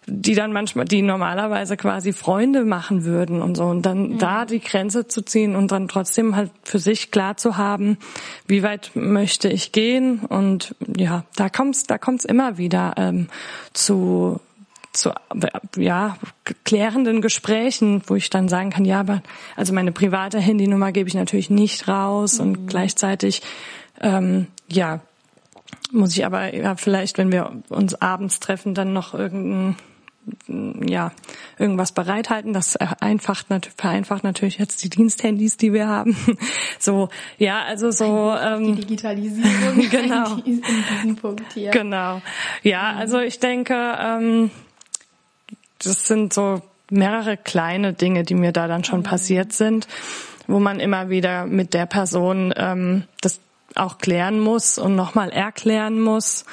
die 0.09 0.35
dann 0.35 0.51
manchmal, 0.51 0.85
die 0.85 1.01
normalerweise 1.01 1.77
quasi 1.77 2.13
Freunde 2.13 2.65
machen 2.65 3.05
würden 3.05 3.41
und 3.41 3.55
so. 3.55 3.65
Und 3.65 3.85
dann 3.85 4.13
mhm. 4.13 4.17
da 4.17 4.45
die 4.45 4.59
Grenze 4.59 5.07
zu 5.07 5.21
ziehen 5.23 5.55
und 5.55 5.71
dann 5.71 5.87
trotzdem 5.87 6.35
halt 6.35 6.51
für 6.63 6.79
sich 6.79 7.11
klar 7.11 7.37
zu 7.37 7.57
haben, 7.57 7.97
wie 8.47 8.63
weit 8.63 8.91
möchte 8.95 9.49
ich 9.49 9.71
gehen. 9.71 10.19
Und 10.19 10.75
ja, 10.97 11.23
da 11.35 11.49
kommt's, 11.49 11.83
da 11.83 11.97
kommt's 11.97 12.25
immer 12.25 12.57
wieder 12.57 12.93
ähm, 12.97 13.27
zu 13.73 14.39
zu 14.91 15.11
ja 15.77 16.17
klärenden 16.65 17.21
Gesprächen, 17.21 18.01
wo 18.07 18.15
ich 18.15 18.31
dann 18.31 18.49
sagen 18.49 18.71
kann, 18.71 18.85
ja, 18.85 18.99
aber 18.99 19.21
also 19.55 19.71
meine 19.71 19.91
private 19.91 20.39
Handynummer 20.39 20.91
gebe 20.91 21.07
ich 21.07 21.13
natürlich 21.13 21.51
nicht 21.51 21.87
raus 21.87 22.39
mhm. 22.39 22.45
und 22.45 22.67
gleichzeitig 22.67 23.43
ähm, 24.01 24.47
ja 24.67 25.01
muss 25.91 26.15
ich 26.15 26.25
aber 26.25 26.53
ja 26.55 26.75
vielleicht, 26.75 27.17
wenn 27.17 27.31
wir 27.31 27.61
uns 27.69 27.95
abends 27.95 28.39
treffen, 28.39 28.73
dann 28.73 28.93
noch 28.93 29.13
irgendein 29.13 29.75
ja, 30.47 31.11
irgendwas 31.57 31.91
bereithalten. 31.91 32.53
Das 32.53 32.73
vereinfacht, 32.73 33.47
vereinfacht 33.77 34.23
natürlich 34.23 34.57
jetzt 34.57 34.83
die 34.83 34.89
Diensthandys, 34.89 35.57
die 35.57 35.73
wir 35.73 35.87
haben. 35.87 36.15
So, 36.81 37.09
ja, 37.37 37.63
also 37.63 37.91
so. 37.91 38.33
Ähm, 38.33 38.75
die 38.75 38.81
Digitalisierung 38.85 39.89
genau. 39.91 40.37
in 40.45 40.61
diesem 40.61 41.15
Punkt 41.17 41.51
hier. 41.53 41.71
Genau. 41.71 42.21
Ja, 42.63 42.93
mhm. 42.93 42.99
also 42.99 43.19
ich 43.19 43.39
denke, 43.39 43.75
ähm, 43.99 44.49
das 45.83 46.07
sind 46.07 46.31
so 46.31 46.61
mehrere 46.89 47.35
kleine 47.35 47.91
Dinge, 47.91 48.23
die 48.23 48.35
mir 48.35 48.53
da 48.53 48.67
dann 48.67 48.85
schon 48.85 48.99
mhm. 48.99 49.03
passiert 49.03 49.51
sind, 49.51 49.89
wo 50.47 50.59
man 50.59 50.79
immer 50.79 51.09
wieder 51.09 51.45
mit 51.47 51.73
der 51.73 51.85
Person 51.85 52.53
ähm, 52.55 53.03
das 53.19 53.41
auch 53.75 53.97
klären 53.97 54.39
muss 54.39 54.77
und 54.77 54.95
nochmal 54.95 55.29
erklären 55.31 55.99
muss 55.99 56.45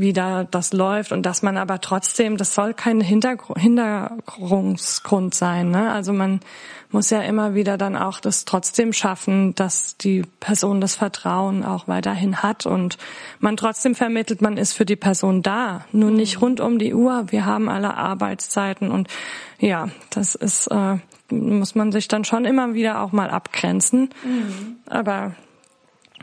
wie 0.00 0.12
da 0.12 0.44
das 0.44 0.72
läuft 0.72 1.12
und 1.12 1.24
dass 1.24 1.42
man 1.42 1.56
aber 1.56 1.80
trotzdem, 1.80 2.36
das 2.36 2.54
soll 2.54 2.74
kein 2.74 3.00
Hintergr 3.00 3.54
Hinderungsgrund 3.56 5.34
sein. 5.34 5.70
Ne? 5.70 5.90
Also 5.92 6.12
man 6.12 6.40
muss 6.90 7.10
ja 7.10 7.20
immer 7.22 7.54
wieder 7.54 7.76
dann 7.76 7.96
auch 7.96 8.20
das 8.20 8.44
trotzdem 8.44 8.92
schaffen, 8.92 9.54
dass 9.54 9.96
die 9.96 10.22
Person 10.40 10.80
das 10.80 10.94
Vertrauen 10.94 11.64
auch 11.64 11.88
weiterhin 11.88 12.42
hat 12.42 12.66
und 12.66 12.96
man 13.40 13.56
trotzdem 13.56 13.94
vermittelt, 13.94 14.40
man 14.40 14.56
ist 14.56 14.72
für 14.72 14.84
die 14.84 14.96
Person 14.96 15.42
da, 15.42 15.84
nur 15.92 16.10
nicht 16.10 16.36
mhm. 16.36 16.42
rund 16.42 16.60
um 16.60 16.78
die 16.78 16.94
Uhr. 16.94 17.26
Wir 17.28 17.44
haben 17.44 17.68
alle 17.68 17.94
Arbeitszeiten 17.94 18.90
und 18.90 19.08
ja, 19.58 19.88
das 20.10 20.34
ist 20.34 20.68
äh, 20.68 20.98
muss 21.30 21.74
man 21.74 21.92
sich 21.92 22.08
dann 22.08 22.24
schon 22.24 22.44
immer 22.44 22.74
wieder 22.74 23.00
auch 23.00 23.12
mal 23.12 23.30
abgrenzen. 23.30 24.10
Mhm. 24.24 24.76
Aber 24.86 25.34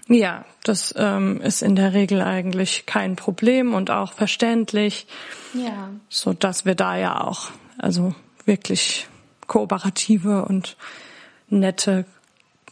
ja, 0.07 0.45
das 0.63 0.93
ähm, 0.98 1.39
ist 1.41 1.62
in 1.62 1.75
der 1.75 1.93
Regel 1.93 2.22
eigentlich 2.22 2.86
kein 2.86 3.15
Problem 3.15 3.74
und 3.74 3.89
auch 3.89 4.13
verständlich. 4.13 5.07
Ja. 5.53 5.89
So 6.10 6.33
dass 6.33 6.65
wir 6.65 6.75
da 6.75 6.98
ja 6.98 7.22
auch 7.22 7.51
also 7.77 8.13
wirklich 8.45 9.07
kooperative 9.48 10.45
und 10.45 10.77
nette 11.50 12.05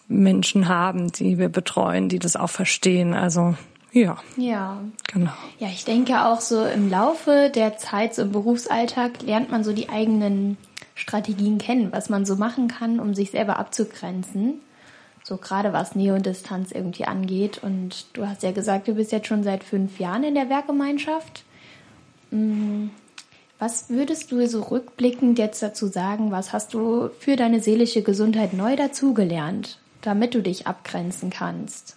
Menschen 0.07 0.67
haben, 0.67 1.11
die 1.11 1.37
wir 1.37 1.49
betreuen, 1.49 2.09
die 2.09 2.19
das 2.19 2.35
auch 2.35 2.49
verstehen. 2.49 3.13
Also 3.13 3.55
ja. 3.93 4.17
Ja. 4.37 4.81
Genau. 5.11 5.31
Ja, 5.59 5.67
ich 5.67 5.85
denke 5.85 6.25
auch 6.25 6.41
so 6.41 6.65
im 6.65 6.89
Laufe 6.89 7.51
der 7.53 7.77
Zeit, 7.77 8.15
so 8.15 8.21
im 8.21 8.31
Berufsalltag, 8.31 9.21
lernt 9.21 9.51
man 9.51 9.63
so 9.63 9.73
die 9.73 9.89
eigenen 9.89 10.57
Strategien 10.95 11.57
kennen, 11.57 11.91
was 11.91 12.09
man 12.09 12.25
so 12.25 12.35
machen 12.35 12.67
kann, 12.67 12.99
um 12.99 13.13
sich 13.13 13.31
selber 13.31 13.57
abzugrenzen. 13.59 14.61
So 15.23 15.37
gerade 15.37 15.73
was 15.73 15.95
Nähe 15.95 16.13
und 16.13 16.25
Distanz 16.25 16.71
irgendwie 16.71 17.05
angeht. 17.05 17.59
Und 17.61 18.05
du 18.13 18.27
hast 18.27 18.43
ja 18.43 18.51
gesagt, 18.51 18.87
du 18.87 18.95
bist 18.95 19.11
jetzt 19.11 19.27
schon 19.27 19.43
seit 19.43 19.63
fünf 19.63 19.99
Jahren 19.99 20.23
in 20.23 20.35
der 20.35 20.49
Werkgemeinschaft. 20.49 21.43
Mm, 22.31 22.87
was 23.59 23.89
würdest 23.89 24.31
du 24.31 24.47
so 24.47 24.63
rückblickend 24.63 25.37
jetzt 25.37 25.61
dazu 25.61 25.87
sagen? 25.87 26.31
Was 26.31 26.51
hast 26.53 26.73
du 26.73 27.09
für 27.19 27.35
deine 27.35 27.61
seelische 27.61 28.01
Gesundheit 28.01 28.53
neu 28.53 28.75
dazugelernt, 28.75 29.77
damit 30.01 30.33
du 30.33 30.41
dich 30.41 30.65
abgrenzen 30.65 31.29
kannst? 31.29 31.95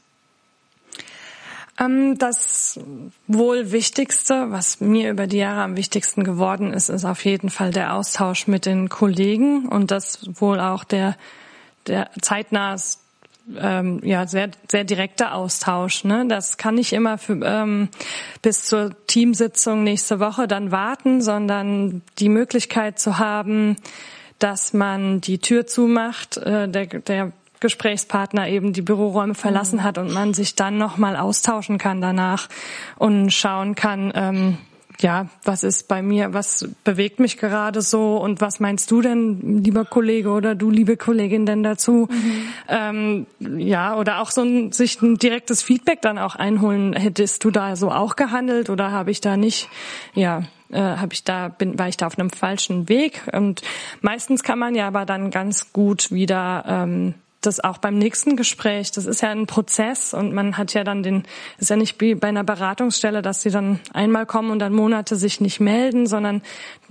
Ähm, 1.81 2.19
das 2.19 2.78
wohl 3.26 3.73
Wichtigste, 3.73 4.50
was 4.50 4.81
mir 4.81 5.11
über 5.11 5.26
die 5.26 5.38
Jahre 5.38 5.62
am 5.62 5.76
wichtigsten 5.76 6.23
geworden 6.23 6.73
ist, 6.73 6.88
ist 6.88 7.04
auf 7.04 7.25
jeden 7.25 7.50
Fall 7.50 7.71
der 7.71 7.95
Austausch 7.95 8.47
mit 8.47 8.66
den 8.66 8.88
Kollegen 8.88 9.66
und 9.66 9.90
das 9.90 10.21
wohl 10.40 10.61
auch 10.61 10.85
der, 10.85 11.16
der 11.87 12.11
zeitnah 12.21 12.76
ähm, 13.57 14.01
ja 14.03 14.27
sehr 14.27 14.51
sehr 14.71 14.85
direkter 14.85 15.35
Austausch. 15.35 16.05
Ne? 16.05 16.27
Das 16.29 16.57
kann 16.57 16.77
nicht 16.77 16.93
immer 16.93 17.19
für, 17.19 17.41
ähm, 17.45 17.89
bis 18.43 18.65
zur 18.65 18.95
Teamsitzung 19.07 19.85
nächste 19.85 20.21
Woche 20.21 20.49
dann 20.49 20.71
warten, 20.71 21.21
sondern 21.21 22.03
die 22.19 22.29
Möglichkeit 22.29 22.99
zu 22.99 23.19
haben, 23.19 23.77
dass 24.39 24.73
man 24.73 25.21
die 25.21 25.39
Tür 25.39 25.67
zumacht, 25.67 26.37
äh, 26.39 26.69
der, 26.69 26.87
der 26.87 27.33
Gesprächspartner 27.61 28.49
eben 28.49 28.73
die 28.73 28.83
Büroräume 28.83 29.35
verlassen 29.35 29.79
mhm. 29.79 29.85
hat 29.85 29.99
und 29.99 30.13
man 30.13 30.35
sich 30.35 30.55
dann 30.55 30.77
nochmal 30.77 31.17
austauschen 31.17 31.79
kann 31.79 32.01
danach 32.01 32.49
und 32.97 33.31
schauen 33.31 33.75
kann, 33.75 34.13
ähm, 34.15 34.59
ja, 35.01 35.29
was 35.45 35.65
ist 35.65 35.89
bei 35.89 36.03
mir, 36.03 36.33
was 36.33 36.69
bewegt 36.85 37.21
mich 37.21 37.37
gerade 37.37 37.83
so 37.83 38.17
und 38.17 38.41
was 38.41 38.61
meinst 38.61 38.91
du 38.91 39.01
denn, 39.01 39.63
lieber 39.63 39.85
Kollege 39.85 40.31
oder 40.31 40.55
du, 40.55 40.71
liebe 40.71 40.97
Kollegin, 40.97 41.47
denn 41.47 41.63
dazu? 41.63 42.09
Mhm. 42.11 42.49
Ähm, 42.69 43.27
ja, 43.59 43.97
oder 43.97 44.21
auch 44.21 44.31
so 44.31 44.43
ein, 44.43 44.73
sich 44.73 45.03
ein 45.03 45.17
direktes 45.17 45.63
Feedback 45.63 46.01
dann 46.03 46.19
auch 46.19 46.37
einholen. 46.37 46.93
Hättest 46.95 47.45
du 47.45 47.51
da 47.51 47.77
so 47.77 47.91
auch 47.91 48.17
gehandelt 48.17 48.71
oder 48.71 48.93
habe 48.93 49.11
ich 49.11 49.21
da 49.21 49.37
nicht? 49.37 49.69
Ja, 50.15 50.45
äh, 50.71 50.81
habe 50.81 51.13
ich 51.13 51.25
da 51.25 51.49
bin 51.49 51.79
war 51.79 51.89
ich 51.89 51.97
da 51.97 52.07
auf 52.07 52.19
einem 52.19 52.31
falschen 52.31 52.89
Weg 52.89 53.23
und 53.33 53.63
meistens 54.01 54.43
kann 54.43 54.59
man 54.59 54.75
ja 54.75 54.87
aber 54.89 55.05
dann 55.05 55.31
ganz 55.31 55.73
gut 55.73 56.11
wieder 56.11 56.65
ähm, 56.67 57.15
das 57.47 57.63
auch 57.63 57.79
beim 57.79 57.99
nächsten 57.99 58.37
Gespräch, 58.37 58.91
das 58.91 59.07
ist 59.07 59.23
ja 59.23 59.31
ein 59.31 59.47
Prozess 59.47 60.15
und 60.15 60.33
man 60.33 60.57
hat 60.57 60.75
ja 60.75 60.85
dann 60.85 61.03
den, 61.03 61.25
ist 61.59 61.71
ja 61.71 61.77
nicht 61.77 62.01
wie 62.01 62.15
bei 62.15 62.29
einer 62.29 62.45
Beratungsstelle, 62.45 63.23
dass 63.23 63.43
sie 63.43 63.51
dann 63.51 63.81
einmal 63.93 64.27
kommen 64.27 64.51
und 64.51 64.59
dann 64.59 64.73
Monate 64.73 65.17
sich 65.17 65.41
nicht 65.41 65.61
melden, 65.61 66.07
sondern 66.07 66.43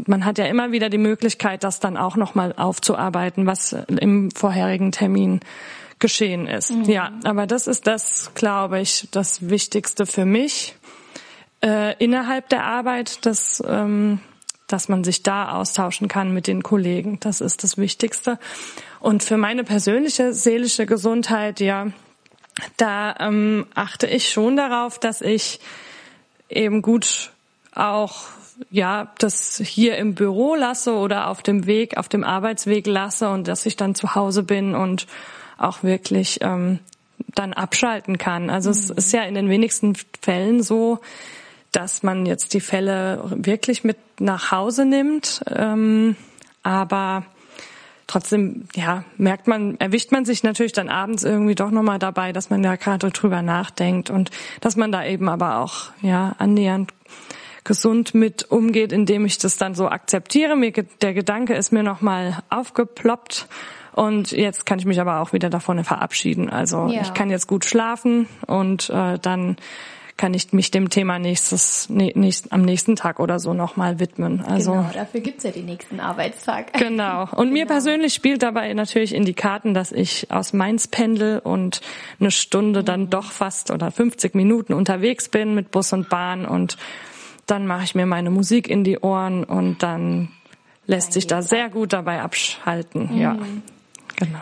man 0.05 0.25
hat 0.25 0.37
ja 0.37 0.45
immer 0.45 0.71
wieder 0.71 0.89
die 0.89 0.97
Möglichkeit, 0.97 1.63
das 1.63 1.79
dann 1.79 1.97
auch 1.97 2.15
nochmal 2.15 2.53
aufzuarbeiten, 2.55 3.45
was 3.45 3.73
im 3.73 4.31
vorherigen 4.31 4.91
Termin 4.91 5.39
geschehen 5.99 6.47
ist. 6.47 6.71
Mhm. 6.71 6.83
Ja, 6.83 7.11
aber 7.23 7.47
das 7.47 7.67
ist 7.67 7.87
das, 7.87 8.31
glaube 8.35 8.79
ich, 8.79 9.07
das 9.11 9.49
Wichtigste 9.49 10.05
für 10.05 10.25
mich 10.25 10.75
äh, 11.63 11.95
innerhalb 12.03 12.49
der 12.49 12.65
Arbeit, 12.65 13.25
dass 13.25 13.63
ähm, 13.65 14.19
dass 14.67 14.89
man 14.89 15.03
sich 15.03 15.23
da 15.23 15.51
austauschen 15.51 16.07
kann 16.07 16.33
mit 16.33 16.47
den 16.47 16.63
Kollegen. 16.63 17.19
Das 17.19 17.41
ist 17.41 17.63
das 17.63 17.77
Wichtigste. 17.77 18.39
Und 18.99 19.23
für 19.23 19.37
meine 19.37 19.63
persönliche 19.63 20.33
seelische 20.33 20.85
Gesundheit, 20.85 21.59
ja, 21.59 21.87
da 22.77 23.15
ähm, 23.19 23.65
achte 23.73 24.07
ich 24.07 24.29
schon 24.29 24.55
darauf, 24.55 24.99
dass 24.99 25.21
ich 25.21 25.59
eben 26.49 26.81
gut 26.81 27.31
auch 27.73 28.27
ja 28.69 29.11
das 29.17 29.61
hier 29.63 29.97
im 29.97 30.15
Büro 30.15 30.55
lasse 30.55 30.93
oder 30.93 31.27
auf 31.27 31.41
dem 31.41 31.65
Weg, 31.65 31.97
auf 31.97 32.07
dem 32.07 32.23
Arbeitsweg 32.23 32.85
lasse 32.87 33.29
und 33.29 33.47
dass 33.47 33.65
ich 33.65 33.75
dann 33.75 33.95
zu 33.95 34.15
Hause 34.15 34.43
bin 34.43 34.75
und 34.75 35.07
auch 35.57 35.83
wirklich 35.83 36.39
ähm, 36.41 36.79
dann 37.35 37.53
abschalten 37.53 38.17
kann. 38.17 38.49
Also 38.49 38.69
mhm. 38.69 38.75
es 38.75 38.89
ist 38.89 39.13
ja 39.13 39.23
in 39.23 39.35
den 39.35 39.49
wenigsten 39.49 39.95
Fällen 40.21 40.61
so, 40.61 40.99
dass 41.73 42.03
man 42.03 42.25
jetzt 42.25 42.53
die 42.53 42.61
Fälle 42.61 43.23
wirklich 43.35 43.83
mit 43.83 43.97
nach 44.19 44.51
Hause 44.51 44.85
nimmt. 44.85 45.43
Ähm, 45.53 46.15
aber 46.61 47.25
trotzdem, 48.07 48.67
ja, 48.75 49.03
merkt 49.17 49.47
man, 49.47 49.77
erwischt 49.79 50.11
man 50.11 50.23
sich 50.23 50.43
natürlich 50.43 50.71
dann 50.71 50.89
abends 50.89 51.23
irgendwie 51.23 51.55
doch 51.55 51.71
nochmal 51.71 51.99
dabei, 51.99 52.31
dass 52.31 52.49
man 52.49 52.63
da 52.63 52.75
gerade 52.75 53.09
drüber 53.11 53.41
nachdenkt 53.41 54.09
und 54.09 54.29
dass 54.61 54.75
man 54.75 54.91
da 54.91 55.05
eben 55.05 55.27
aber 55.29 55.57
auch, 55.57 55.91
ja, 56.01 56.35
annähernd 56.37 56.93
gesund 57.63 58.13
mit 58.13 58.51
umgeht, 58.51 58.91
indem 58.91 59.25
ich 59.25 59.37
das 59.37 59.57
dann 59.57 59.73
so 59.73 59.87
akzeptiere. 59.87 60.55
Mir, 60.55 60.71
der 60.71 61.13
Gedanke 61.13 61.55
ist 61.55 61.71
mir 61.71 61.83
nochmal 61.83 62.39
aufgeploppt 62.49 63.47
und 63.93 64.31
jetzt 64.31 64.65
kann 64.65 64.79
ich 64.79 64.85
mich 64.85 64.99
aber 64.99 65.21
auch 65.21 65.33
wieder 65.33 65.49
davon 65.49 65.83
verabschieden. 65.83 66.49
Also 66.49 66.87
ja. 66.87 67.01
ich 67.01 67.13
kann 67.13 67.29
jetzt 67.29 67.47
gut 67.47 67.65
schlafen 67.65 68.27
und 68.47 68.89
äh, 68.89 69.17
dann 69.19 69.57
kann 70.17 70.33
ich 70.33 70.53
mich 70.53 70.71
dem 70.71 70.89
Thema 70.89 71.17
nächstes, 71.17 71.89
nächst, 71.89 72.51
am 72.51 72.61
nächsten 72.61 72.95
Tag 72.95 73.19
oder 73.19 73.39
so 73.39 73.53
nochmal 73.53 73.99
widmen. 73.99 74.41
Also, 74.41 74.71
genau, 74.73 74.89
dafür 74.93 75.21
gibt's 75.21 75.43
ja 75.43 75.51
die 75.51 75.63
nächsten 75.63 75.99
Arbeitstag. 75.99 76.71
Genau. 76.83 77.23
Und 77.23 77.37
genau. 77.37 77.51
mir 77.51 77.65
persönlich 77.65 78.13
spielt 78.13 78.43
dabei 78.43 78.73
natürlich 78.73 79.15
in 79.15 79.25
die 79.25 79.33
Karten, 79.33 79.73
dass 79.73 79.91
ich 79.91 80.29
aus 80.31 80.53
Mainz 80.53 80.87
pendel 80.87 81.39
und 81.39 81.81
eine 82.19 82.29
Stunde 82.29 82.81
mhm. 82.81 82.85
dann 82.85 83.09
doch 83.09 83.31
fast 83.31 83.71
oder 83.71 83.89
50 83.89 84.35
Minuten 84.35 84.73
unterwegs 84.73 85.29
bin 85.29 85.55
mit 85.55 85.71
Bus 85.71 85.93
und 85.93 86.09
Bahn 86.09 86.45
und 86.45 86.77
dann 87.45 87.67
mache 87.67 87.83
ich 87.83 87.95
mir 87.95 88.05
meine 88.05 88.29
Musik 88.29 88.69
in 88.69 88.83
die 88.83 88.99
Ohren 88.99 89.43
und 89.43 89.81
dann 89.81 90.29
lässt 90.85 91.13
sich 91.13 91.27
da 91.27 91.41
sehr 91.41 91.69
gut 91.69 91.93
dabei 91.93 92.21
abschalten. 92.21 93.09
Mhm. 93.13 93.21
Ja, 93.21 93.37
genau. 94.15 94.39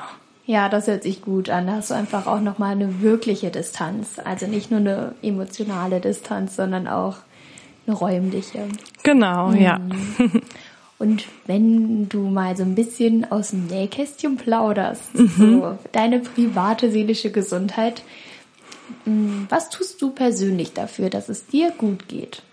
Ja, 0.51 0.67
das 0.67 0.87
hört 0.87 1.03
sich 1.03 1.21
gut 1.21 1.49
an. 1.49 1.67
Da 1.67 1.75
hast 1.75 1.91
du 1.91 1.93
einfach 1.93 2.27
auch 2.27 2.41
nochmal 2.41 2.73
eine 2.73 3.01
wirkliche 3.01 3.51
Distanz. 3.51 4.19
Also 4.21 4.47
nicht 4.47 4.69
nur 4.69 4.81
eine 4.81 5.15
emotionale 5.21 6.01
Distanz, 6.01 6.57
sondern 6.57 6.89
auch 6.89 7.19
eine 7.87 7.95
räumliche. 7.95 8.67
Genau, 9.01 9.51
mhm. 9.51 9.61
ja. 9.61 9.79
Und 10.99 11.23
wenn 11.47 12.09
du 12.09 12.27
mal 12.27 12.57
so 12.57 12.63
ein 12.63 12.75
bisschen 12.75 13.31
aus 13.31 13.51
dem 13.51 13.67
Nähkästchen 13.67 14.35
plauderst, 14.35 15.15
mhm. 15.15 15.29
so 15.37 15.77
deine 15.93 16.19
private 16.19 16.91
seelische 16.91 17.31
Gesundheit, 17.31 18.03
mm, 19.05 19.43
was 19.47 19.69
tust 19.69 20.01
du 20.01 20.09
persönlich 20.09 20.73
dafür, 20.73 21.09
dass 21.09 21.29
es 21.29 21.47
dir 21.47 21.71
gut 21.71 22.09
geht? 22.09 22.43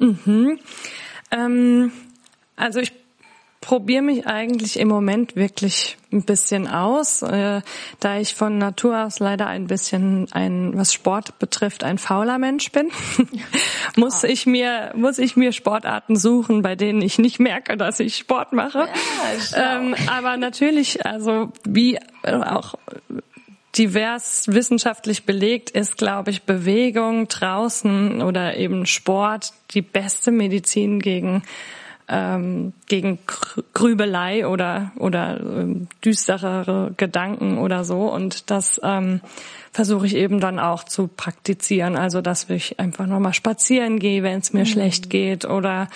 Mhm. 0.00 0.58
Ähm, 1.30 1.92
also 2.56 2.80
ich 2.80 2.92
probiere 3.62 4.02
mich 4.02 4.26
eigentlich 4.26 4.78
im 4.78 4.88
Moment 4.88 5.36
wirklich 5.36 5.96
ein 6.12 6.24
bisschen 6.24 6.66
aus, 6.68 7.22
äh, 7.22 7.62
da 8.00 8.18
ich 8.18 8.34
von 8.34 8.58
Natur 8.58 9.04
aus 9.04 9.20
leider 9.20 9.46
ein 9.46 9.68
bisschen 9.68 10.26
ein, 10.32 10.76
was 10.76 10.92
Sport 10.92 11.38
betrifft, 11.38 11.84
ein 11.84 11.96
fauler 11.96 12.38
Mensch 12.38 12.70
bin, 12.72 12.90
muss 13.96 14.24
ich 14.24 14.44
mir 14.44 14.92
muss 14.94 15.18
ich 15.18 15.36
mir 15.36 15.52
Sportarten 15.52 16.16
suchen, 16.16 16.60
bei 16.60 16.74
denen 16.74 17.00
ich 17.00 17.18
nicht 17.18 17.38
merke, 17.38 17.76
dass 17.76 18.00
ich 18.00 18.16
Sport 18.16 18.52
mache. 18.52 18.88
Ja, 19.52 19.78
ähm, 19.78 19.94
aber 20.08 20.36
natürlich, 20.36 21.06
also 21.06 21.52
wie 21.64 21.98
auch 22.24 22.74
divers 23.78 24.48
wissenschaftlich 24.48 25.24
belegt 25.24 25.70
ist, 25.70 25.96
glaube 25.96 26.30
ich, 26.30 26.42
Bewegung 26.42 27.28
draußen 27.28 28.22
oder 28.22 28.56
eben 28.56 28.86
Sport 28.86 29.52
die 29.70 29.82
beste 29.82 30.30
Medizin 30.30 30.98
gegen 30.98 31.42
ähm, 32.12 32.74
gegen 32.86 33.18
Grübelei 33.72 34.46
oder 34.46 34.92
oder 34.96 35.40
ähm, 35.40 35.88
düsterere 36.04 36.92
Gedanken 36.96 37.58
oder 37.58 37.84
so 37.84 38.12
und 38.12 38.50
das 38.50 38.80
ähm, 38.84 39.20
versuche 39.72 40.06
ich 40.06 40.14
eben 40.14 40.38
dann 40.38 40.58
auch 40.58 40.84
zu 40.84 41.08
praktizieren 41.08 41.96
also 41.96 42.20
dass 42.20 42.50
ich 42.50 42.78
einfach 42.78 43.06
nochmal 43.06 43.34
spazieren 43.34 43.98
gehe 43.98 44.22
wenn 44.22 44.40
es 44.40 44.52
mir 44.52 44.60
mhm. 44.60 44.66
schlecht 44.66 45.10
geht 45.10 45.46
oder 45.46 45.88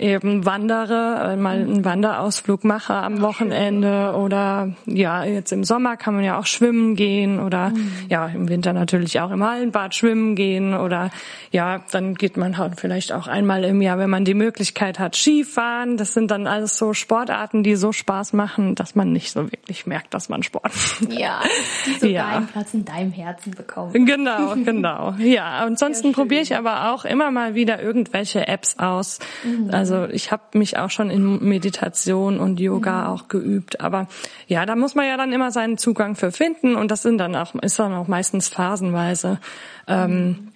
eben 0.00 0.44
wandere, 0.46 1.32
äh, 1.32 1.36
mal 1.36 1.56
einen 1.56 1.84
Wanderausflug 1.84 2.64
mache 2.64 2.94
am 2.94 3.20
Wochenende 3.20 4.14
oder 4.14 4.70
ja, 4.86 5.24
jetzt 5.24 5.52
im 5.52 5.64
Sommer 5.64 5.96
kann 5.96 6.14
man 6.14 6.24
ja 6.24 6.38
auch 6.38 6.46
schwimmen 6.46 6.96
gehen 6.96 7.38
oder 7.40 7.70
mhm. 7.70 7.92
ja, 8.08 8.26
im 8.26 8.48
Winter 8.48 8.72
natürlich 8.72 9.20
auch 9.20 9.30
im 9.30 9.44
Hallenbad 9.44 9.94
schwimmen 9.94 10.34
gehen 10.34 10.74
oder 10.74 11.10
ja, 11.50 11.82
dann 11.90 12.14
geht 12.14 12.36
man 12.36 12.58
halt 12.58 12.80
vielleicht 12.80 13.12
auch 13.12 13.26
einmal 13.26 13.64
im 13.64 13.82
Jahr, 13.82 13.98
wenn 13.98 14.10
man 14.10 14.24
die 14.24 14.34
Möglichkeit 14.34 14.98
hat, 14.98 15.16
Skifahren. 15.16 15.96
Das 15.96 16.14
sind 16.14 16.30
dann 16.30 16.46
alles 16.46 16.78
so 16.78 16.94
Sportarten, 16.94 17.62
die 17.62 17.76
so 17.76 17.92
Spaß 17.92 18.32
machen, 18.32 18.74
dass 18.74 18.94
man 18.94 19.12
nicht 19.12 19.32
so 19.32 19.50
wirklich 19.50 19.86
merkt, 19.86 20.14
dass 20.14 20.28
man 20.28 20.42
Sport 20.42 20.72
macht. 20.74 21.12
Ja, 21.12 21.40
die 21.86 21.92
sogar 21.92 22.08
ja. 22.10 22.26
einen 22.28 22.46
Platz 22.46 22.74
in 22.74 22.84
deinem 22.84 23.12
Herzen 23.12 23.52
bekommen. 23.52 24.06
Genau, 24.06 24.54
genau. 24.54 25.14
Ja, 25.18 25.58
ansonsten 25.60 26.12
probiere 26.12 26.42
ich 26.42 26.56
aber 26.56 26.92
auch 26.92 27.04
immer 27.04 27.30
mal 27.30 27.54
wieder 27.54 27.82
irgendwelche 27.82 28.46
Apps 28.46 28.78
aus. 28.78 29.18
Mhm. 29.44 29.70
Also 29.72 29.89
also 29.90 30.12
ich 30.12 30.30
habe 30.32 30.58
mich 30.58 30.78
auch 30.78 30.90
schon 30.90 31.10
in 31.10 31.42
Meditation 31.46 32.38
und 32.38 32.60
Yoga 32.60 33.02
mhm. 33.02 33.06
auch 33.08 33.28
geübt, 33.28 33.80
aber 33.80 34.08
ja, 34.46 34.66
da 34.66 34.76
muss 34.76 34.94
man 34.94 35.06
ja 35.06 35.16
dann 35.16 35.32
immer 35.32 35.50
seinen 35.50 35.78
Zugang 35.78 36.16
für 36.16 36.32
finden 36.32 36.76
und 36.76 36.90
das 36.90 37.02
sind 37.02 37.18
dann 37.18 37.34
auch 37.36 37.54
ist 37.56 37.78
dann 37.78 37.94
auch 37.94 38.08
meistens 38.08 38.48
phasenweise. 38.48 39.38
Ähm, 39.86 40.48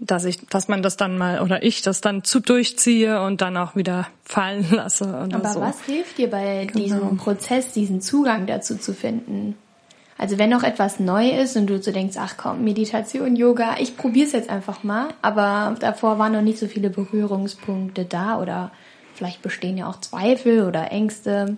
dass 0.00 0.24
ich, 0.24 0.46
dass 0.46 0.68
man 0.68 0.82
das 0.82 0.96
dann 0.96 1.18
mal 1.18 1.42
oder 1.42 1.62
ich 1.62 1.82
das 1.82 2.00
dann 2.00 2.24
zu 2.24 2.40
durchziehe 2.40 3.22
und 3.22 3.42
dann 3.42 3.56
auch 3.58 3.76
wieder 3.76 4.08
fallen 4.24 4.66
lasse. 4.70 5.04
Oder 5.04 5.36
Aber 5.36 5.52
so. 5.52 5.60
was 5.60 5.82
hilft 5.82 6.16
dir 6.16 6.30
bei 6.30 6.64
genau. 6.64 6.84
diesem 6.84 7.16
Prozess, 7.18 7.72
diesen 7.72 8.00
Zugang 8.00 8.46
dazu 8.46 8.78
zu 8.78 8.94
finden? 8.94 9.56
Also 10.20 10.36
wenn 10.36 10.50
noch 10.50 10.64
etwas 10.64 11.00
neu 11.00 11.30
ist 11.30 11.56
und 11.56 11.66
du 11.66 11.82
so 11.82 11.92
denkst, 11.92 12.18
ach 12.18 12.34
komm, 12.36 12.62
Meditation, 12.62 13.36
Yoga, 13.36 13.76
ich 13.78 13.96
probiere 13.96 14.26
es 14.26 14.32
jetzt 14.32 14.50
einfach 14.50 14.82
mal, 14.82 15.14
aber 15.22 15.74
davor 15.80 16.18
waren 16.18 16.34
noch 16.34 16.42
nicht 16.42 16.58
so 16.58 16.66
viele 16.66 16.90
Berührungspunkte 16.90 18.04
da 18.04 18.38
oder 18.38 18.70
vielleicht 19.14 19.40
bestehen 19.40 19.78
ja 19.78 19.88
auch 19.88 19.98
Zweifel 19.98 20.66
oder 20.66 20.92
Ängste. 20.92 21.56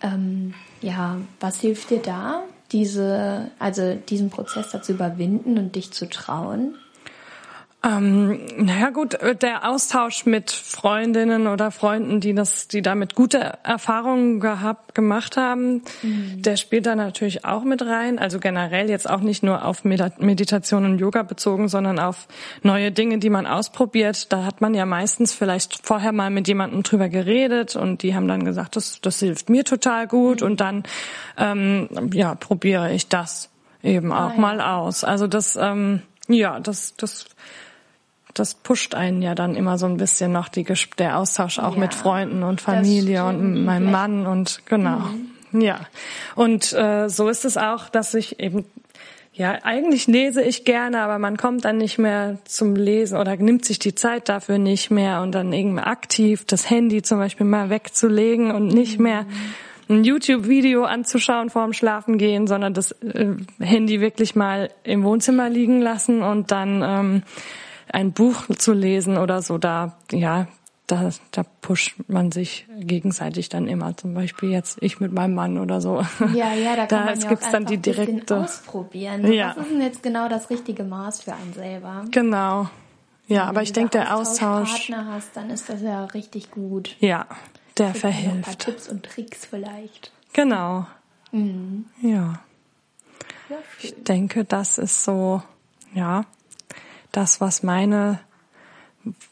Ähm, 0.00 0.54
ja, 0.82 1.16
was 1.40 1.60
hilft 1.60 1.90
dir 1.90 1.98
da, 1.98 2.44
diese, 2.70 3.50
also 3.58 3.96
diesen 4.08 4.30
Prozess 4.30 4.70
dazu 4.70 4.92
überwinden 4.92 5.58
und 5.58 5.74
dich 5.74 5.90
zu 5.90 6.08
trauen? 6.08 6.76
Ähm, 7.84 8.40
naja 8.56 8.90
gut, 8.90 9.14
äh, 9.14 9.36
der 9.36 9.68
Austausch 9.68 10.26
mit 10.26 10.50
Freundinnen 10.50 11.46
oder 11.46 11.70
Freunden, 11.70 12.18
die 12.18 12.34
das, 12.34 12.66
die 12.66 12.82
damit 12.82 13.14
gute 13.14 13.38
Erfahrungen 13.62 14.40
gehabt, 14.40 14.96
gemacht 14.96 15.36
haben, 15.36 15.82
mhm. 16.02 16.42
der 16.42 16.56
spielt 16.56 16.86
da 16.86 16.96
natürlich 16.96 17.44
auch 17.44 17.62
mit 17.62 17.82
rein. 17.82 18.18
Also 18.18 18.40
generell 18.40 18.90
jetzt 18.90 19.08
auch 19.08 19.20
nicht 19.20 19.44
nur 19.44 19.64
auf 19.64 19.84
Meditation 19.84 20.86
und 20.86 20.98
Yoga 20.98 21.22
bezogen, 21.22 21.68
sondern 21.68 22.00
auf 22.00 22.26
neue 22.64 22.90
Dinge, 22.90 23.18
die 23.18 23.30
man 23.30 23.46
ausprobiert. 23.46 24.32
Da 24.32 24.44
hat 24.44 24.60
man 24.60 24.74
ja 24.74 24.84
meistens 24.84 25.32
vielleicht 25.32 25.86
vorher 25.86 26.10
mal 26.10 26.30
mit 26.30 26.48
jemandem 26.48 26.82
drüber 26.82 27.08
geredet 27.08 27.76
und 27.76 28.02
die 28.02 28.12
haben 28.12 28.26
dann 28.26 28.44
gesagt, 28.44 28.74
das, 28.74 29.00
das 29.00 29.20
hilft 29.20 29.50
mir 29.50 29.64
total 29.64 30.08
gut 30.08 30.40
mhm. 30.40 30.46
und 30.48 30.60
dann 30.60 30.82
ähm, 31.36 32.10
ja 32.12 32.34
probiere 32.34 32.92
ich 32.92 33.06
das 33.06 33.50
eben 33.84 34.10
auch 34.10 34.30
ah, 34.30 34.32
ja. 34.34 34.40
mal 34.40 34.60
aus. 34.60 35.04
Also 35.04 35.28
das 35.28 35.54
ähm, 35.54 36.02
ja, 36.26 36.60
das 36.60 36.94
das 36.96 37.26
das 38.34 38.54
pusht 38.54 38.94
einen 38.94 39.22
ja 39.22 39.34
dann 39.34 39.56
immer 39.56 39.78
so 39.78 39.86
ein 39.86 39.96
bisschen 39.96 40.32
noch 40.32 40.48
die, 40.48 40.66
der 40.98 41.18
Austausch 41.18 41.58
auch 41.58 41.74
ja, 41.74 41.80
mit 41.80 41.94
Freunden 41.94 42.42
und 42.42 42.60
Familie 42.60 43.24
und 43.24 43.64
meinem 43.64 43.90
Mann 43.90 44.26
und 44.26 44.62
genau. 44.66 44.98
Mhm. 44.98 45.60
Ja. 45.60 45.80
Und 46.34 46.72
äh, 46.72 47.08
so 47.08 47.28
ist 47.28 47.44
es 47.44 47.56
auch, 47.56 47.88
dass 47.88 48.14
ich 48.14 48.38
eben 48.40 48.64
ja, 49.38 49.56
eigentlich 49.62 50.08
lese 50.08 50.42
ich 50.42 50.64
gerne, 50.64 51.00
aber 51.00 51.20
man 51.20 51.36
kommt 51.36 51.64
dann 51.64 51.78
nicht 51.78 51.96
mehr 51.96 52.38
zum 52.44 52.74
Lesen 52.74 53.16
oder 53.18 53.36
nimmt 53.36 53.64
sich 53.64 53.78
die 53.78 53.94
Zeit 53.94 54.28
dafür 54.28 54.58
nicht 54.58 54.90
mehr 54.90 55.22
und 55.22 55.30
dann 55.30 55.52
irgendwie 55.52 55.82
aktiv 55.82 56.44
das 56.44 56.68
Handy 56.68 57.02
zum 57.02 57.18
Beispiel 57.18 57.46
mal 57.46 57.70
wegzulegen 57.70 58.50
und 58.50 58.66
nicht 58.66 58.98
mhm. 58.98 59.04
mehr 59.04 59.26
ein 59.88 60.02
YouTube-Video 60.02 60.84
anzuschauen 60.84 61.50
vor 61.50 61.64
dem 61.64 61.72
Schlafengehen, 61.72 62.48
sondern 62.48 62.74
das 62.74 62.90
äh, 62.92 63.36
Handy 63.60 64.00
wirklich 64.00 64.34
mal 64.34 64.70
im 64.82 65.04
Wohnzimmer 65.04 65.48
liegen 65.48 65.80
lassen 65.80 66.22
und 66.22 66.50
dann 66.50 66.82
ähm, 66.84 67.22
ein 67.92 68.12
Buch 68.12 68.46
zu 68.56 68.72
lesen 68.72 69.18
oder 69.18 69.42
so, 69.42 69.58
da, 69.58 69.96
ja, 70.12 70.46
da, 70.88 71.10
da 71.32 71.42
pusht 71.60 71.96
man 72.08 72.32
sich 72.32 72.66
gegenseitig 72.78 73.50
dann 73.50 73.68
immer. 73.68 73.96
Zum 73.96 74.14
Beispiel 74.14 74.50
jetzt 74.50 74.78
ich 74.80 75.00
mit 75.00 75.12
meinem 75.12 75.34
Mann 75.34 75.58
oder 75.58 75.80
so. 75.80 76.02
Ja, 76.34 76.54
ja, 76.54 76.76
da 76.76 76.86
kann 76.86 77.00
da 77.00 77.04
man 77.04 77.20
ja 77.20 77.28
gibt's 77.28 77.50
dann 77.50 77.66
die 77.66 77.76
direkte 77.76 78.38
ausprobieren. 78.38 79.30
Ja. 79.30 79.54
Was 79.54 79.66
ist 79.66 79.72
denn 79.72 79.82
jetzt 79.82 80.02
genau 80.02 80.28
das 80.28 80.50
richtige 80.50 80.84
Maß 80.84 81.22
für 81.22 81.34
einen 81.34 81.52
selber? 81.52 82.04
Genau. 82.10 82.70
Ja, 83.26 83.42
Wenn 83.42 83.48
aber 83.48 83.62
ich 83.62 83.72
denke, 83.74 83.90
der 83.90 84.16
Austausch. 84.16 84.88
Wenn 84.88 84.96
du 84.96 85.02
Partner 85.02 85.14
hast, 85.14 85.36
dann 85.36 85.50
ist 85.50 85.68
das 85.68 85.82
ja 85.82 86.04
richtig 86.06 86.50
gut. 86.50 86.96
Ja, 87.00 87.26
der 87.76 87.94
verhilft. 87.94 88.36
Ein 88.36 88.42
paar 88.42 88.58
Tipps 88.58 88.88
und 88.88 89.02
Tricks 89.04 89.44
vielleicht. 89.44 90.10
Genau. 90.32 90.86
Mhm. 91.32 91.84
Ja. 92.00 92.40
ja 93.50 93.56
ich 93.82 93.94
denke, 94.02 94.44
das 94.44 94.78
ist 94.78 95.04
so, 95.04 95.42
ja, 95.94 96.24
das, 97.18 97.40
was 97.40 97.64
meine, 97.64 98.20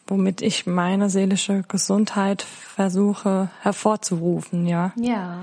womit 0.09 0.43
ich 0.43 0.67
meine 0.67 1.09
seelische 1.09 1.63
Gesundheit 1.69 2.43
versuche 2.43 3.49
hervorzurufen, 3.63 4.67
ja. 4.67 4.93
Ja. 4.97 5.39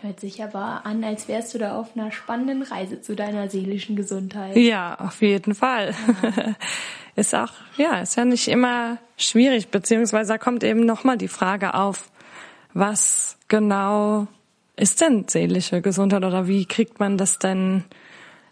Hört 0.00 0.20
sich 0.20 0.42
aber 0.42 0.86
an, 0.86 1.04
als 1.04 1.28
wärst 1.28 1.52
du 1.52 1.58
da 1.58 1.76
auf 1.78 1.94
einer 1.94 2.10
spannenden 2.10 2.62
Reise 2.62 3.02
zu 3.02 3.14
deiner 3.14 3.50
seelischen 3.50 3.96
Gesundheit. 3.96 4.56
Ja, 4.56 4.94
auf 4.98 5.20
jeden 5.20 5.54
Fall. 5.54 5.94
Ja. 6.22 6.54
ist 7.16 7.34
auch, 7.34 7.52
ja, 7.76 8.00
ist 8.00 8.16
ja 8.16 8.24
nicht 8.24 8.48
immer 8.48 8.96
schwierig, 9.18 9.68
beziehungsweise 9.68 10.32
da 10.32 10.38
kommt 10.38 10.64
eben 10.64 10.86
nochmal 10.86 11.18
die 11.18 11.28
Frage 11.28 11.74
auf, 11.74 12.10
was 12.72 13.36
genau 13.48 14.26
ist 14.76 15.02
denn 15.02 15.26
seelische 15.28 15.82
Gesundheit 15.82 16.24
oder 16.24 16.46
wie 16.46 16.64
kriegt 16.64 16.98
man 17.00 17.18
das 17.18 17.38
denn, 17.38 17.84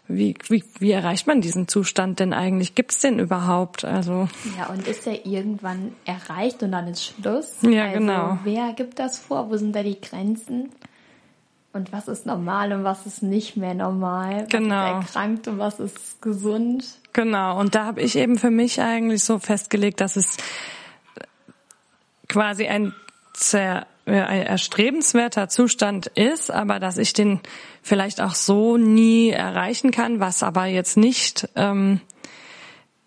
wie, 0.09 0.33
wie, 0.47 0.63
wie 0.79 0.91
erreicht 0.91 1.27
man 1.27 1.39
diesen 1.39 1.67
Zustand 1.67 2.19
denn 2.19 2.33
eigentlich? 2.33 2.73
Gibt 2.73 2.91
es 2.91 2.99
den 2.99 3.19
überhaupt? 3.19 3.85
Also 3.85 4.27
Ja, 4.57 4.65
und 4.65 4.87
ist 4.87 5.05
der 5.05 5.25
irgendwann 5.25 5.93
erreicht 6.03 6.63
und 6.63 6.71
dann 6.71 6.87
ist 6.87 7.05
Schluss? 7.05 7.57
Ja, 7.61 7.85
also, 7.85 7.99
genau. 7.99 8.39
Wer 8.43 8.73
gibt 8.73 8.97
das 8.97 9.19
vor? 9.19 9.51
Wo 9.51 9.55
sind 9.57 9.75
da 9.75 9.83
die 9.83 10.01
Grenzen? 10.01 10.71
Und 11.71 11.93
was 11.93 12.07
ist 12.07 12.25
normal 12.25 12.73
und 12.73 12.83
was 12.83 13.05
ist 13.05 13.21
nicht 13.21 13.55
mehr 13.55 13.75
normal? 13.75 14.41
Was 14.41 14.49
Genau. 14.49 14.99
ist 14.99 15.15
erkrankt 15.15 15.47
und 15.47 15.59
was 15.59 15.79
ist 15.79 16.19
gesund? 16.23 16.83
Genau, 17.13 17.59
und 17.59 17.75
da 17.75 17.85
habe 17.85 18.01
ich 18.01 18.15
eben 18.15 18.39
für 18.39 18.49
mich 18.49 18.81
eigentlich 18.81 19.23
so 19.23 19.37
festgelegt, 19.37 20.01
dass 20.01 20.15
es 20.15 20.37
quasi 22.27 22.67
ein 22.67 22.93
ja, 23.53 23.85
ein 24.09 24.43
erstrebenswerter 24.43 25.49
Zustand 25.49 26.07
ist, 26.07 26.51
aber 26.51 26.79
dass 26.79 26.97
ich 26.97 27.13
den 27.13 27.39
vielleicht 27.81 28.21
auch 28.21 28.35
so 28.35 28.77
nie 28.77 29.29
erreichen 29.29 29.91
kann, 29.91 30.19
was 30.19 30.43
aber 30.43 30.65
jetzt 30.65 30.97
nicht, 30.97 31.47
ähm, 31.55 32.01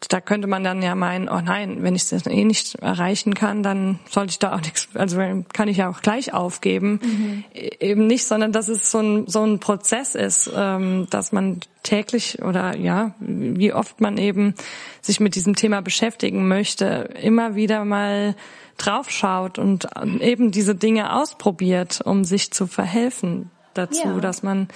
da 0.09 0.21
könnte 0.21 0.49
man 0.49 0.65
dann 0.65 0.83
ja 0.83 0.95
meinen, 0.95 1.29
oh 1.29 1.41
nein, 1.41 1.83
wenn 1.83 1.95
ich 1.95 2.09
das 2.09 2.27
eh 2.27 2.45
nicht 2.45 2.75
erreichen 2.77 3.35
kann, 3.35 3.63
dann 3.63 3.99
sollte 4.11 4.31
ich 4.31 4.39
da 4.39 4.55
auch 4.55 4.61
nichts, 4.61 4.89
also 4.95 5.19
kann 5.53 5.69
ich 5.69 5.77
ja 5.79 5.89
auch 5.91 6.01
gleich 6.03 6.35
aufgeben. 6.35 7.45
E- 7.55 7.71
Eben 7.81 8.07
nicht, 8.07 8.25
sondern 8.25 8.53
dass 8.53 8.69
es 8.69 8.91
so 8.91 8.99
ein, 8.99 9.27
so 9.29 9.43
ein 9.45 9.61
Prozess 9.61 10.15
ist, 10.15 10.51
ähm, 10.55 11.07
dass 11.11 11.33
man 11.33 11.61
täglich 11.83 12.43
oder 12.43 12.77
ja, 12.77 13.15
wie 13.21 13.73
oft 13.73 14.01
man 14.01 14.19
eben 14.19 14.55
sich 15.01 15.21
mit 15.21 15.35
diesem 15.35 15.55
Thema 15.57 15.83
beschäftigen 15.83 16.49
möchte, 16.49 17.11
immer 17.21 17.55
wieder 17.55 17.85
mal 17.85 18.35
draufschaut 18.79 19.59
und 19.59 19.87
eben 20.21 20.51
diese 20.51 20.75
Dinge 20.75 21.15
ausprobiert, 21.15 22.01
um 22.05 22.25
sich 22.25 22.51
zu 22.53 22.67
verhelfen 22.67 23.51
dazu, 23.75 24.09
Ja. 24.09 24.21
dass 24.21 24.43
man 24.43 24.69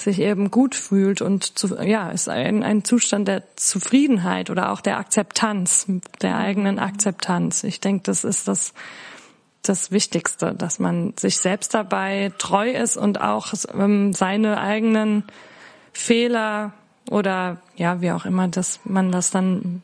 sich 0.00 0.20
eben 0.20 0.50
gut 0.50 0.74
fühlt 0.74 1.22
und 1.22 1.58
zu, 1.58 1.76
ja, 1.82 2.10
ist 2.10 2.28
ein, 2.28 2.62
ein 2.62 2.84
Zustand 2.84 3.28
der 3.28 3.42
Zufriedenheit 3.56 4.50
oder 4.50 4.72
auch 4.72 4.80
der 4.80 4.98
Akzeptanz, 4.98 5.86
der 6.22 6.36
eigenen 6.36 6.78
Akzeptanz. 6.78 7.64
Ich 7.64 7.80
denke, 7.80 8.04
das 8.04 8.24
ist 8.24 8.48
das, 8.48 8.74
das 9.62 9.90
Wichtigste, 9.90 10.54
dass 10.54 10.78
man 10.78 11.14
sich 11.16 11.38
selbst 11.38 11.74
dabei 11.74 12.32
treu 12.38 12.70
ist 12.70 12.96
und 12.96 13.20
auch 13.20 13.52
ähm, 13.74 14.12
seine 14.12 14.60
eigenen 14.60 15.24
Fehler 15.92 16.72
oder 17.10 17.58
ja, 17.76 18.00
wie 18.00 18.12
auch 18.12 18.24
immer 18.24 18.48
das, 18.48 18.80
man 18.84 19.10
das 19.10 19.30
dann 19.30 19.82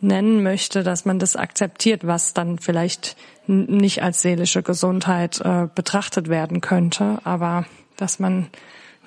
nennen 0.00 0.42
möchte, 0.42 0.82
dass 0.82 1.04
man 1.04 1.18
das 1.18 1.36
akzeptiert, 1.36 2.06
was 2.06 2.34
dann 2.34 2.58
vielleicht 2.58 3.16
nicht 3.46 4.02
als 4.02 4.22
seelische 4.22 4.62
Gesundheit 4.62 5.40
äh, 5.40 5.68
betrachtet 5.74 6.28
werden 6.28 6.60
könnte, 6.60 7.18
aber 7.24 7.64
dass 7.96 8.18
man 8.18 8.48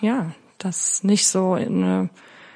ja 0.01 0.31
das 0.57 1.03
nicht 1.03 1.27
so 1.27 1.55
in 1.55 1.83
eine 1.83 2.09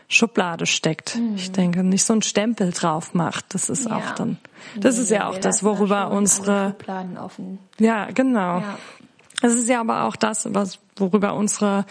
Schublade 0.08 0.66
steckt. 0.66 1.18
Ich 1.36 1.52
denke, 1.52 1.84
nicht 1.84 2.04
so 2.04 2.14
einen 2.14 2.22
Stempel 2.22 2.72
drauf 2.72 3.14
macht. 3.14 3.54
Das 3.54 3.70
ist 3.70 3.86
Ja. 3.90 3.98
auch 3.98 4.12
dann, 4.12 4.38
das 4.80 4.96
Nee, 4.98 5.04
ist 5.04 5.10
ja 5.12 5.28
auch 5.30 5.38
das, 5.38 5.64
worüber 5.64 6.12
unsere, 6.12 6.70
Schubladen 6.78 7.18
offen. 7.18 7.60
ja, 7.80 8.06
genau. 8.12 8.60
Ja. 8.60 8.78
Es 9.44 9.54
ist 9.54 9.70
ja 9.70 9.80
aber 9.80 10.04
auch 10.04 10.16
das, 10.16 10.48
was, 10.54 10.80
worüber 10.98 11.34
unsere 11.36 11.86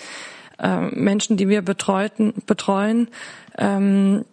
äh, 0.59 0.81
Menschen, 0.95 1.37
die 1.37 1.49
wir 1.49 1.63
betreuten, 1.63 2.35
betreuen, 2.47 3.09
ähm, 3.57 4.25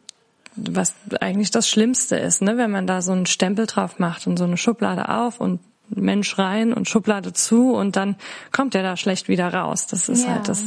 was 0.56 0.94
eigentlich 1.22 1.52
das 1.52 1.70
Schlimmste 1.70 2.16
ist, 2.18 2.42
ne? 2.42 2.58
wenn 2.58 2.72
man 2.72 2.88
da 2.88 3.02
so 3.02 3.12
einen 3.12 3.26
Stempel 3.28 3.68
drauf 3.68 4.00
macht 4.00 4.28
und 4.28 4.38
so 4.38 4.44
eine 4.44 4.58
Schublade 4.58 5.08
auf 5.10 5.40
und 5.40 5.60
Mensch 5.90 6.38
rein 6.38 6.74
und 6.74 6.90
Schublade 6.90 7.32
zu 7.32 7.74
und 7.74 7.96
dann 7.96 8.16
kommt 8.52 8.76
er 8.76 8.84
da 8.84 8.98
schlecht 8.98 9.30
wieder 9.30 9.54
raus. 9.54 9.88
Das 9.88 10.10
ist 10.10 10.26
Ja. 10.26 10.34
halt 10.34 10.50
das, 10.50 10.64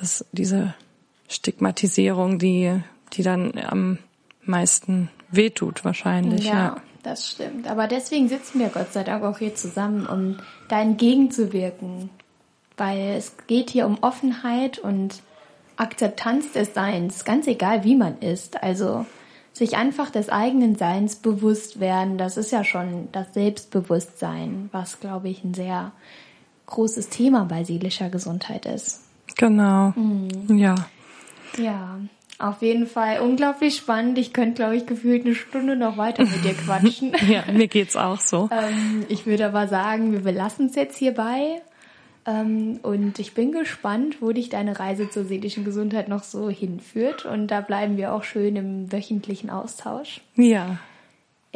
das, 0.00 0.24
diese 0.32 0.74
Stigmatisierung, 1.28 2.38
die, 2.38 2.80
die 3.12 3.22
dann 3.22 3.52
am 3.58 3.98
meisten 4.44 5.10
wehtut 5.30 5.84
wahrscheinlich. 5.84 6.44
Ja, 6.44 6.52
Ja. 6.52 6.76
das 7.02 7.30
stimmt. 7.30 7.68
Aber 7.68 7.86
deswegen 7.86 8.28
sitzen 8.28 8.60
wir 8.60 8.68
Gott 8.68 8.92
sei 8.92 9.04
Dank 9.04 9.24
auch 9.24 9.38
hier 9.38 9.54
zusammen, 9.54 10.06
um 10.06 10.38
da 10.68 10.80
entgegenzuwirken. 10.80 12.10
Weil 12.76 13.14
es 13.16 13.34
geht 13.46 13.70
hier 13.70 13.86
um 13.86 13.98
Offenheit 14.02 14.78
und 14.78 15.22
Akzeptanz 15.76 16.52
des 16.52 16.74
Seins, 16.74 17.24
ganz 17.24 17.46
egal 17.46 17.84
wie 17.84 17.94
man 17.96 18.18
ist. 18.18 18.62
Also 18.62 19.06
sich 19.52 19.76
einfach 19.76 20.10
des 20.10 20.28
eigenen 20.28 20.74
Seins 20.76 21.16
bewusst 21.16 21.78
werden, 21.78 22.18
das 22.18 22.36
ist 22.36 22.50
ja 22.50 22.64
schon 22.64 23.08
das 23.12 23.32
Selbstbewusstsein, 23.34 24.68
was, 24.72 24.98
glaube 24.98 25.28
ich, 25.28 25.44
ein 25.44 25.54
sehr 25.54 25.92
großes 26.66 27.08
Thema 27.08 27.44
bei 27.44 27.62
seelischer 27.62 28.08
Gesundheit 28.08 28.66
ist. 28.66 29.03
Genau. 29.36 29.92
Mhm. 29.96 30.56
Ja. 30.58 30.74
Ja, 31.58 31.98
auf 32.38 32.62
jeden 32.62 32.86
Fall 32.86 33.20
unglaublich 33.20 33.76
spannend. 33.76 34.18
Ich 34.18 34.32
könnte, 34.32 34.54
glaube 34.56 34.76
ich, 34.76 34.86
gefühlt 34.86 35.24
eine 35.24 35.34
Stunde 35.34 35.76
noch 35.76 35.96
weiter 35.96 36.24
mit 36.24 36.44
dir 36.44 36.54
quatschen. 36.64 37.12
Ja, 37.28 37.44
mir 37.52 37.68
geht's 37.68 37.96
auch 37.96 38.20
so. 38.20 38.48
ähm, 38.52 39.04
ich 39.08 39.26
würde 39.26 39.46
aber 39.46 39.68
sagen, 39.68 40.12
wir 40.12 40.20
belassen 40.20 40.66
es 40.66 40.74
jetzt 40.74 40.96
hierbei. 40.96 41.62
Ähm, 42.26 42.80
und 42.82 43.18
ich 43.18 43.34
bin 43.34 43.52
gespannt, 43.52 44.16
wo 44.20 44.32
dich 44.32 44.48
deine 44.48 44.78
Reise 44.80 45.10
zur 45.10 45.24
seelischen 45.24 45.64
Gesundheit 45.64 46.08
noch 46.08 46.22
so 46.22 46.48
hinführt. 46.48 47.24
Und 47.24 47.48
da 47.48 47.60
bleiben 47.60 47.96
wir 47.96 48.14
auch 48.14 48.24
schön 48.24 48.56
im 48.56 48.90
wöchentlichen 48.90 49.50
Austausch. 49.50 50.20
Ja. 50.34 50.78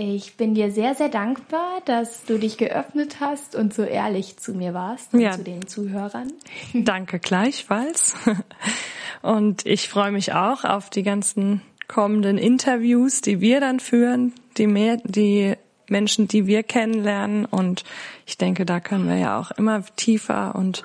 Ich 0.01 0.37
bin 0.37 0.55
dir 0.55 0.71
sehr, 0.71 0.95
sehr 0.95 1.09
dankbar, 1.09 1.81
dass 1.85 2.25
du 2.25 2.39
dich 2.39 2.57
geöffnet 2.57 3.17
hast 3.19 3.57
und 3.57 3.75
so 3.75 3.83
ehrlich 3.83 4.37
zu 4.37 4.55
mir 4.55 4.73
warst 4.73 5.13
und 5.13 5.19
Ja. 5.19 5.33
zu 5.33 5.43
den 5.43 5.67
Zuhörern. 5.67 6.33
Danke 6.73 7.19
gleichfalls. 7.19 8.15
Und 9.23 9.67
ich 9.67 9.89
freue 9.89 10.13
mich 10.13 10.33
auch 10.35 10.63
auf 10.63 10.89
die 10.91 11.03
ganzen 11.03 11.63
kommenden 11.89 12.39
Interviews, 12.39 13.23
die 13.23 13.41
wir 13.41 13.59
dann 13.59 13.81
führen, 13.81 14.33
die 14.57 14.69
mehr, 14.69 14.99
die 15.03 15.55
Menschen, 15.89 16.29
die 16.29 16.47
wir 16.47 16.63
kennenlernen. 16.63 17.45
Und 17.45 17.83
ich 18.25 18.39
denke, 18.39 18.65
da 18.65 18.79
können 18.79 19.09
wir 19.09 19.17
ja 19.17 19.41
auch 19.41 19.51
immer 19.51 19.83
tiefer 19.97 20.55
und 20.55 20.85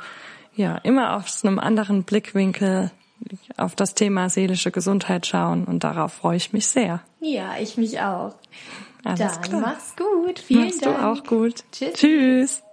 ja, 0.56 0.78
immer 0.78 1.16
aus 1.18 1.46
einem 1.46 1.60
anderen 1.60 2.02
Blickwinkel 2.02 2.90
auf 3.58 3.76
das 3.76 3.94
Thema 3.94 4.30
seelische 4.30 4.72
Gesundheit 4.72 5.28
schauen. 5.28 5.66
Und 5.66 5.84
darauf 5.84 6.14
freue 6.14 6.38
ich 6.38 6.52
mich 6.52 6.66
sehr. 6.66 7.02
Ja, 7.22 7.58
ich 7.60 7.78
mich 7.78 8.00
auch. 8.02 8.34
Alles 9.04 9.20
Dann 9.20 9.42
klar. 9.42 9.62
mach's 9.62 9.96
gut. 9.96 10.40
Vielen 10.40 10.66
Machst 10.66 10.86
Dank. 10.86 10.98
du 10.98 11.06
auch 11.06 11.24
gut. 11.24 11.64
Tschüss. 11.72 11.94
Tschüss. 11.94 12.64